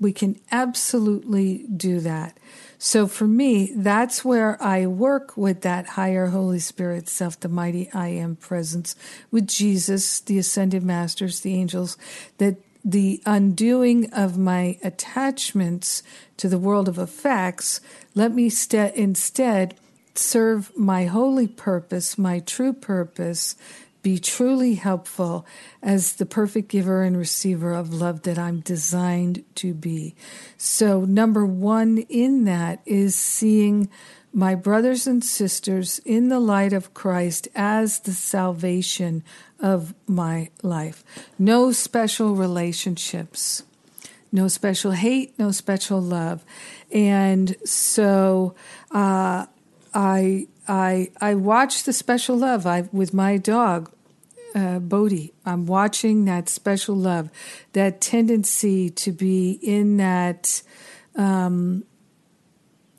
We 0.00 0.14
can 0.14 0.40
absolutely 0.50 1.66
do 1.66 2.00
that. 2.00 2.38
So 2.78 3.06
for 3.06 3.28
me, 3.28 3.72
that's 3.76 4.24
where 4.24 4.60
I 4.62 4.86
work 4.86 5.36
with 5.36 5.60
that 5.60 5.86
higher 5.86 6.28
Holy 6.28 6.58
Spirit 6.58 7.06
self, 7.06 7.38
the 7.38 7.48
mighty 7.50 7.90
I 7.92 8.08
am 8.08 8.36
presence 8.36 8.96
with 9.30 9.46
Jesus, 9.46 10.20
the 10.20 10.38
ascended 10.38 10.82
masters, 10.82 11.40
the 11.40 11.54
angels, 11.54 11.98
that 12.38 12.56
the 12.84 13.22
undoing 13.24 14.12
of 14.12 14.36
my 14.36 14.78
attachments 14.82 16.02
to 16.36 16.48
the 16.48 16.58
world 16.58 16.88
of 16.88 16.98
effects, 16.98 17.80
let 18.14 18.32
me 18.32 18.50
st- 18.50 18.94
instead 18.94 19.74
serve 20.14 20.76
my 20.76 21.06
holy 21.06 21.48
purpose, 21.48 22.18
my 22.18 22.40
true 22.40 22.72
purpose, 22.72 23.56
be 24.02 24.18
truly 24.18 24.74
helpful 24.74 25.46
as 25.82 26.14
the 26.14 26.26
perfect 26.26 26.68
giver 26.68 27.02
and 27.02 27.16
receiver 27.16 27.72
of 27.72 27.94
love 27.94 28.22
that 28.22 28.38
I'm 28.38 28.60
designed 28.60 29.44
to 29.56 29.72
be. 29.72 30.14
So, 30.58 31.06
number 31.06 31.46
one 31.46 31.98
in 32.10 32.44
that 32.44 32.82
is 32.84 33.16
seeing 33.16 33.88
my 34.30 34.54
brothers 34.54 35.06
and 35.06 35.24
sisters 35.24 36.00
in 36.04 36.28
the 36.28 36.40
light 36.40 36.72
of 36.72 36.92
Christ 36.92 37.48
as 37.54 38.00
the 38.00 38.12
salvation 38.12 39.22
of 39.64 39.94
my 40.06 40.50
life. 40.62 41.02
No 41.38 41.72
special 41.72 42.34
relationships, 42.34 43.62
no 44.30 44.46
special 44.46 44.92
hate, 44.92 45.38
no 45.38 45.50
special 45.52 46.00
love. 46.02 46.44
And 46.92 47.56
so, 47.64 48.54
uh, 48.90 49.46
I 49.94 50.48
I 50.68 51.10
I 51.20 51.34
watch 51.34 51.84
the 51.84 51.92
special 51.92 52.36
love 52.36 52.66
I 52.66 52.88
with 52.92 53.14
my 53.14 53.38
dog 53.38 53.90
uh, 54.54 54.80
Bodhi. 54.80 55.32
I'm 55.46 55.64
watching 55.66 56.26
that 56.26 56.48
special 56.48 56.94
love, 56.94 57.30
that 57.72 58.00
tendency 58.00 58.90
to 58.90 59.12
be 59.12 59.52
in 59.62 59.96
that 59.96 60.62
um, 61.16 61.84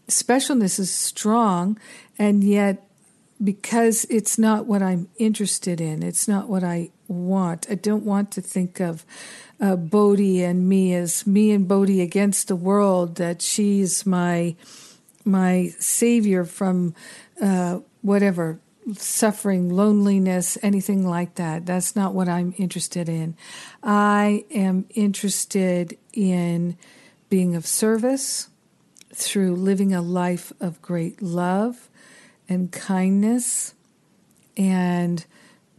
specialness 0.07 0.79
is 0.79 0.91
strong, 0.91 1.79
and 2.17 2.43
yet 2.43 2.84
because 3.43 4.05
it's 4.09 4.37
not 4.37 4.65
what 4.65 4.81
I'm 4.81 5.09
interested 5.17 5.81
in, 5.81 6.03
it's 6.03 6.27
not 6.27 6.49
what 6.49 6.63
I 6.63 6.91
want. 7.07 7.67
I 7.69 7.75
don't 7.75 8.05
want 8.05 8.31
to 8.31 8.41
think 8.41 8.79
of 8.79 9.05
uh, 9.59 9.75
Bodhi 9.75 10.43
and 10.43 10.67
me 10.67 10.93
as 10.93 11.27
me 11.27 11.51
and 11.51 11.67
Bodhi 11.67 12.01
against 12.01 12.47
the 12.47 12.55
world. 12.55 13.15
That 13.15 13.41
she's 13.41 14.05
my 14.05 14.55
my 15.23 15.73
savior 15.79 16.45
from 16.45 16.93
uh, 17.41 17.79
whatever 18.01 18.59
suffering, 18.93 19.69
loneliness, 19.69 20.57
anything 20.61 21.07
like 21.07 21.35
that. 21.35 21.65
That's 21.65 21.95
not 21.95 22.13
what 22.13 22.29
I'm 22.29 22.53
interested 22.57 23.09
in. 23.09 23.35
I 23.81 24.45
am 24.51 24.85
interested 24.91 25.97
in 26.13 26.77
being 27.29 27.55
of 27.55 27.65
service 27.65 28.49
through 29.13 29.55
living 29.55 29.93
a 29.93 30.01
life 30.01 30.53
of 30.59 30.81
great 30.81 31.21
love 31.21 31.89
and 32.47 32.71
kindness 32.71 33.73
and 34.57 35.25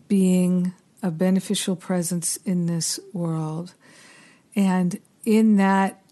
being 0.08 0.72
a 1.02 1.10
beneficial 1.10 1.76
presence 1.76 2.36
in 2.44 2.66
this 2.66 3.00
world. 3.12 3.74
And 4.54 4.98
in 5.24 5.56
that 5.56 6.02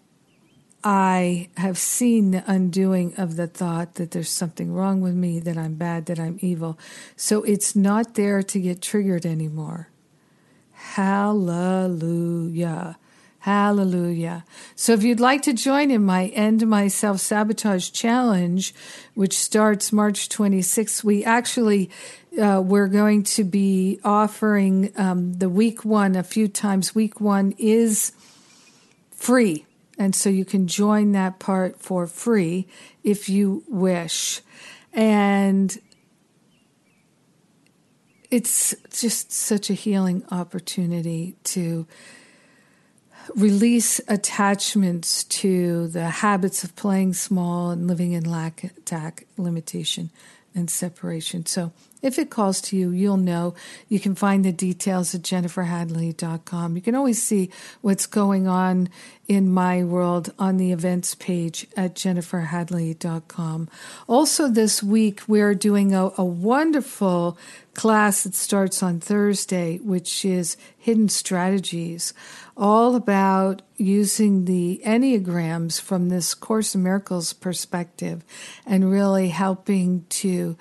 I 0.83 1.49
have 1.57 1.77
seen 1.79 2.31
the 2.31 2.43
undoing 2.45 3.15
of 3.17 3.37
the 3.37 3.47
thought 3.47 3.95
that 3.95 4.11
there's 4.11 4.29
something 4.29 4.71
wrong 4.71 5.01
with 5.01 5.15
me, 5.15 5.39
that 5.39 5.57
I'm 5.57 5.73
bad, 5.73 6.05
that 6.05 6.19
I'm 6.19 6.37
evil. 6.41 6.77
So 7.15 7.41
it's 7.41 7.75
not 7.75 8.13
there 8.13 8.43
to 8.43 8.59
get 8.59 8.83
triggered 8.83 9.25
anymore. 9.25 9.89
Hallelujah. 10.73 11.89
Hallelujah. 13.45 14.43
So 14.75 14.93
if 14.93 15.03
you'd 15.03 15.19
like 15.19 15.43
to 15.43 15.53
join 15.53 15.91
in 15.91 16.03
my 16.03 16.29
End 16.29 16.65
My 16.65 16.87
Self 16.87 17.19
Sabotage 17.19 17.91
Challenge, 17.91 18.73
which 19.13 19.37
starts 19.37 19.93
March 19.93 20.29
26th, 20.29 21.03
we 21.03 21.23
actually, 21.23 21.91
uh, 22.41 22.59
we're 22.65 22.87
going 22.87 23.21
to 23.21 23.43
be 23.43 23.99
offering 24.03 24.91
um, 24.97 25.33
the 25.33 25.47
week 25.47 25.85
one 25.85 26.15
a 26.15 26.23
few 26.23 26.47
times. 26.47 26.95
Week 26.95 27.21
one 27.21 27.53
is 27.59 28.13
free 29.11 29.67
and 29.95 30.15
so 30.15 30.27
you 30.27 30.43
can 30.43 30.65
join 30.65 31.11
that 31.11 31.37
part 31.37 31.79
for 31.79 32.07
free 32.07 32.67
if 33.03 33.29
you 33.29 33.63
wish. 33.67 34.41
And 34.91 35.79
it's 38.31 38.73
just 38.89 39.31
such 39.31 39.69
a 39.69 39.75
healing 39.75 40.23
opportunity 40.31 41.35
to 41.43 41.85
release 43.35 43.99
attachments 44.07 45.23
to 45.23 45.87
the 45.87 46.09
habits 46.09 46.63
of 46.63 46.75
playing 46.75 47.13
small 47.13 47.71
and 47.71 47.87
living 47.87 48.11
in 48.11 48.29
lack, 48.29 48.63
attack, 48.63 49.25
limitation, 49.37 50.09
and 50.53 50.69
separation. 50.69 51.45
So 51.45 51.71
if 52.01 52.19
it 52.19 52.29
calls 52.29 52.61
to 52.61 52.77
you, 52.77 52.91
you'll 52.91 53.17
know. 53.17 53.55
You 53.89 53.99
can 53.99 54.15
find 54.15 54.45
the 54.45 54.51
details 54.51 55.15
at 55.15 55.21
jenniferhadley.com. 55.21 56.75
You 56.75 56.81
can 56.81 56.95
always 56.95 57.21
see 57.21 57.49
what's 57.81 58.05
going 58.05 58.47
on 58.47 58.89
in 59.27 59.51
my 59.51 59.83
world 59.83 60.31
on 60.37 60.57
the 60.57 60.71
events 60.71 61.15
page 61.15 61.65
at 61.75 61.95
jenniferhadley.com. 61.95 63.69
Also, 64.07 64.47
this 64.47 64.83
week, 64.83 65.21
we're 65.27 65.55
doing 65.55 65.95
a, 65.95 66.11
a 66.17 66.23
wonderful 66.23 67.37
class 67.73 68.23
that 68.23 68.35
starts 68.35 68.83
on 68.83 68.99
Thursday, 68.99 69.77
which 69.77 70.23
is 70.23 70.57
Hidden 70.77 71.09
Strategies, 71.09 72.13
all 72.55 72.95
about 72.95 73.61
using 73.77 74.45
the 74.45 74.81
Enneagrams 74.85 75.81
from 75.81 76.09
this 76.09 76.33
Course 76.33 76.75
in 76.75 76.83
Miracles 76.83 77.33
perspective 77.33 78.23
and 78.65 78.91
really 78.91 79.29
helping 79.29 80.05
to 80.09 80.55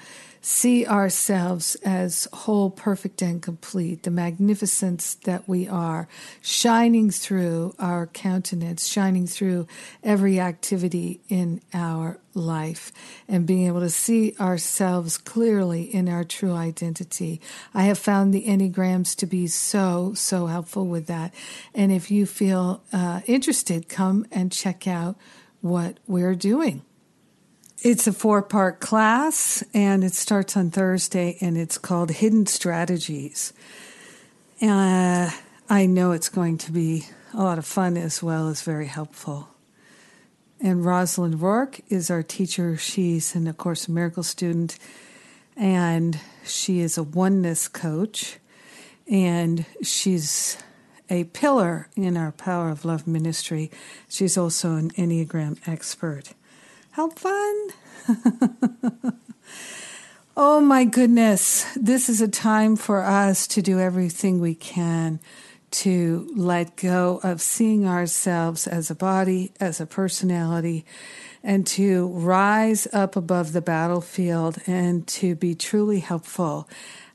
see 0.45 0.86
ourselves 0.86 1.74
as 1.86 2.28
whole, 2.30 2.68
perfect, 2.68 3.22
and 3.22 3.40
complete, 3.40 4.03
the 4.03 4.11
magnificence 4.11 5.14
that 5.24 5.49
we 5.49 5.66
are, 5.66 6.07
shining 6.42 7.11
through 7.11 7.74
our 7.78 8.07
countenance, 8.09 8.86
shining 8.86 9.26
through 9.26 9.66
every 10.03 10.38
activity 10.38 11.18
in 11.30 11.62
our 11.72 12.18
life, 12.34 12.92
and 13.26 13.47
being 13.47 13.66
able 13.66 13.80
to 13.80 13.88
see 13.88 14.34
ourselves 14.38 15.16
clearly 15.16 15.82
in 15.82 16.11
our 16.11 16.24
true 16.24 16.53
identity. 16.53 17.40
I 17.72 17.84
have 17.84 17.99
found 17.99 18.34
the 18.34 18.45
Enneagrams 18.45 19.16
to 19.16 19.26
be 19.26 19.47
so, 19.47 20.12
so 20.12 20.45
helpful 20.47 20.86
with 20.86 21.07
that. 21.07 21.32
And 21.74 21.90
if 21.90 22.11
you 22.11 22.26
feel 22.26 22.82
uh, 22.92 23.22
interested, 23.26 23.88
come 23.88 24.26
and 24.30 24.53
check 24.53 24.86
out 24.86 25.16
what 25.62 25.97
we're 26.07 26.34
doing. 26.34 26.82
It's 27.85 28.07
a 28.07 28.14
four 28.14 28.41
part 28.41 28.80
class 28.80 29.62
and 29.74 30.05
it 30.05 30.14
starts 30.14 30.57
on 30.57 30.70
Thursday 30.70 31.37
and 31.43 31.59
it's 31.59 31.76
called 31.76 32.11
Hidden 32.12 32.47
Strategies. 32.47 33.53
Uh, 34.62 35.30
I 35.68 35.85
know 35.85 36.12
it's 36.12 36.30
going 36.30 36.57
to 36.57 36.72
be 36.72 37.05
a 37.35 37.43
lot 37.43 37.59
of 37.59 37.66
fun 37.66 37.99
as 37.99 38.22
well 38.22 38.49
as 38.49 38.62
very 38.62 38.87
helpful. 38.87 39.51
And 40.62 40.82
Rosalind 40.82 41.43
Rourke 41.43 41.80
is 41.91 42.11
our 42.11 42.22
teacher. 42.22 42.78
She's 42.78 43.35
an 43.35 43.47
A 43.47 43.53
Course 43.53 43.87
in 43.87 43.93
Miracles 43.93 44.28
student 44.28 44.78
and 45.55 46.18
she 46.43 46.80
is 46.80 46.97
a 46.97 47.03
oneness 47.03 47.68
coach 47.68 48.39
and 49.11 49.66
she's 49.82 50.57
a 51.11 51.24
pillar 51.24 51.91
in 51.97 52.16
our 52.16 52.32
Power 52.32 52.70
of 52.70 52.87
Love 52.87 53.07
ministry. 53.07 53.70
She's 54.09 54.39
also 54.39 54.76
an 54.76 54.91
Enneagram 54.93 55.59
expert. 55.68 56.32
How 56.95 57.09
fun! 57.09 57.70
oh 60.36 60.61
my 60.61 60.84
goodness. 60.84 61.66
This 61.74 62.09
is 62.09 62.20
a 62.20 62.28
time 62.28 62.76
for 62.76 63.03
us 63.03 63.49
to 63.49 63.61
do 63.61 63.80
everything 63.80 64.38
we 64.38 64.55
can 64.55 65.18
to 65.72 66.30
let 66.36 66.76
go 66.76 67.18
of 67.24 67.42
seeing 67.42 67.84
ourselves 67.84 68.68
as 68.68 68.92
a 68.92 68.95
body, 68.95 69.51
as 69.59 69.80
a 69.80 69.86
personality, 69.86 70.84
and 71.42 71.66
to 71.66 72.11
rise 72.11 72.86
up 72.92 73.16
above 73.16 73.55
the 73.55 73.61
battlefield 73.61 74.59
and 74.64 75.05
to 75.09 75.34
be 75.34 75.57
truly 75.57 75.99
helpful. 75.99 76.68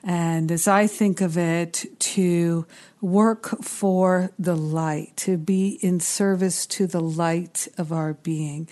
And 0.04 0.52
as 0.52 0.68
I 0.68 0.88
think 0.88 1.22
of 1.22 1.38
it, 1.38 1.86
to 2.00 2.66
work 3.00 3.64
for 3.64 4.32
the 4.38 4.58
light, 4.58 5.14
to 5.18 5.38
be 5.38 5.80
in 5.82 6.02
service 6.02 6.66
to 6.66 6.86
the 6.86 7.00
light 7.00 7.70
of 7.78 7.94
our 7.94 8.14
being, 8.16 8.68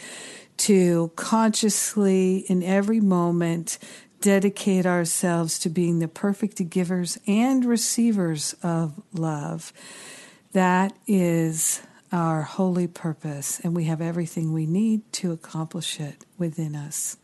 to 0.57 1.11
consciously, 1.15 2.45
in 2.47 2.63
every 2.63 2.99
moment, 2.99 3.77
dedicate 4.21 4.85
ourselves 4.85 5.59
to 5.59 5.69
being 5.69 5.99
the 5.99 6.07
perfect 6.07 6.69
givers 6.69 7.17
and 7.27 7.65
receivers 7.65 8.55
of 8.63 9.01
love. 9.13 9.71
That 10.53 10.97
is 11.05 11.81
our 12.11 12.41
holy 12.41 12.87
purpose, 12.87 13.59
and 13.59 13.75
we 13.75 13.83
have 13.85 14.01
everything 14.01 14.53
we 14.53 14.65
need 14.65 15.11
to 15.13 15.31
accomplish 15.31 15.99
it 15.99 16.25
within 16.37 16.75
us. 16.75 17.17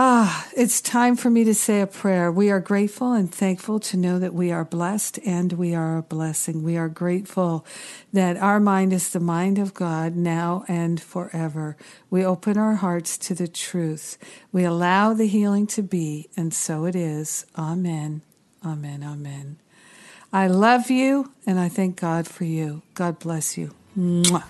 Ah, 0.00 0.46
it's 0.56 0.80
time 0.80 1.16
for 1.16 1.28
me 1.28 1.42
to 1.42 1.52
say 1.52 1.80
a 1.80 1.86
prayer. 1.88 2.30
We 2.30 2.52
are 2.52 2.60
grateful 2.60 3.14
and 3.14 3.34
thankful 3.34 3.80
to 3.80 3.96
know 3.96 4.20
that 4.20 4.32
we 4.32 4.52
are 4.52 4.64
blessed 4.64 5.18
and 5.26 5.52
we 5.54 5.74
are 5.74 5.98
a 5.98 6.02
blessing. 6.04 6.62
We 6.62 6.76
are 6.76 6.88
grateful 6.88 7.66
that 8.12 8.36
our 8.36 8.60
mind 8.60 8.92
is 8.92 9.10
the 9.10 9.18
mind 9.18 9.58
of 9.58 9.74
God 9.74 10.14
now 10.14 10.64
and 10.68 11.00
forever. 11.00 11.76
We 12.10 12.24
open 12.24 12.56
our 12.56 12.76
hearts 12.76 13.18
to 13.18 13.34
the 13.34 13.48
truth. 13.48 14.18
We 14.52 14.62
allow 14.62 15.14
the 15.14 15.26
healing 15.26 15.66
to 15.66 15.82
be, 15.82 16.28
and 16.36 16.54
so 16.54 16.84
it 16.84 16.94
is. 16.94 17.44
Amen. 17.58 18.22
Amen. 18.64 19.02
Amen. 19.02 19.56
I 20.32 20.46
love 20.46 20.92
you 20.92 21.32
and 21.44 21.58
I 21.58 21.68
thank 21.68 22.00
God 22.00 22.28
for 22.28 22.44
you. 22.44 22.82
God 22.94 23.18
bless 23.18 23.58
you. 23.58 23.74
Mwah. 23.98 24.44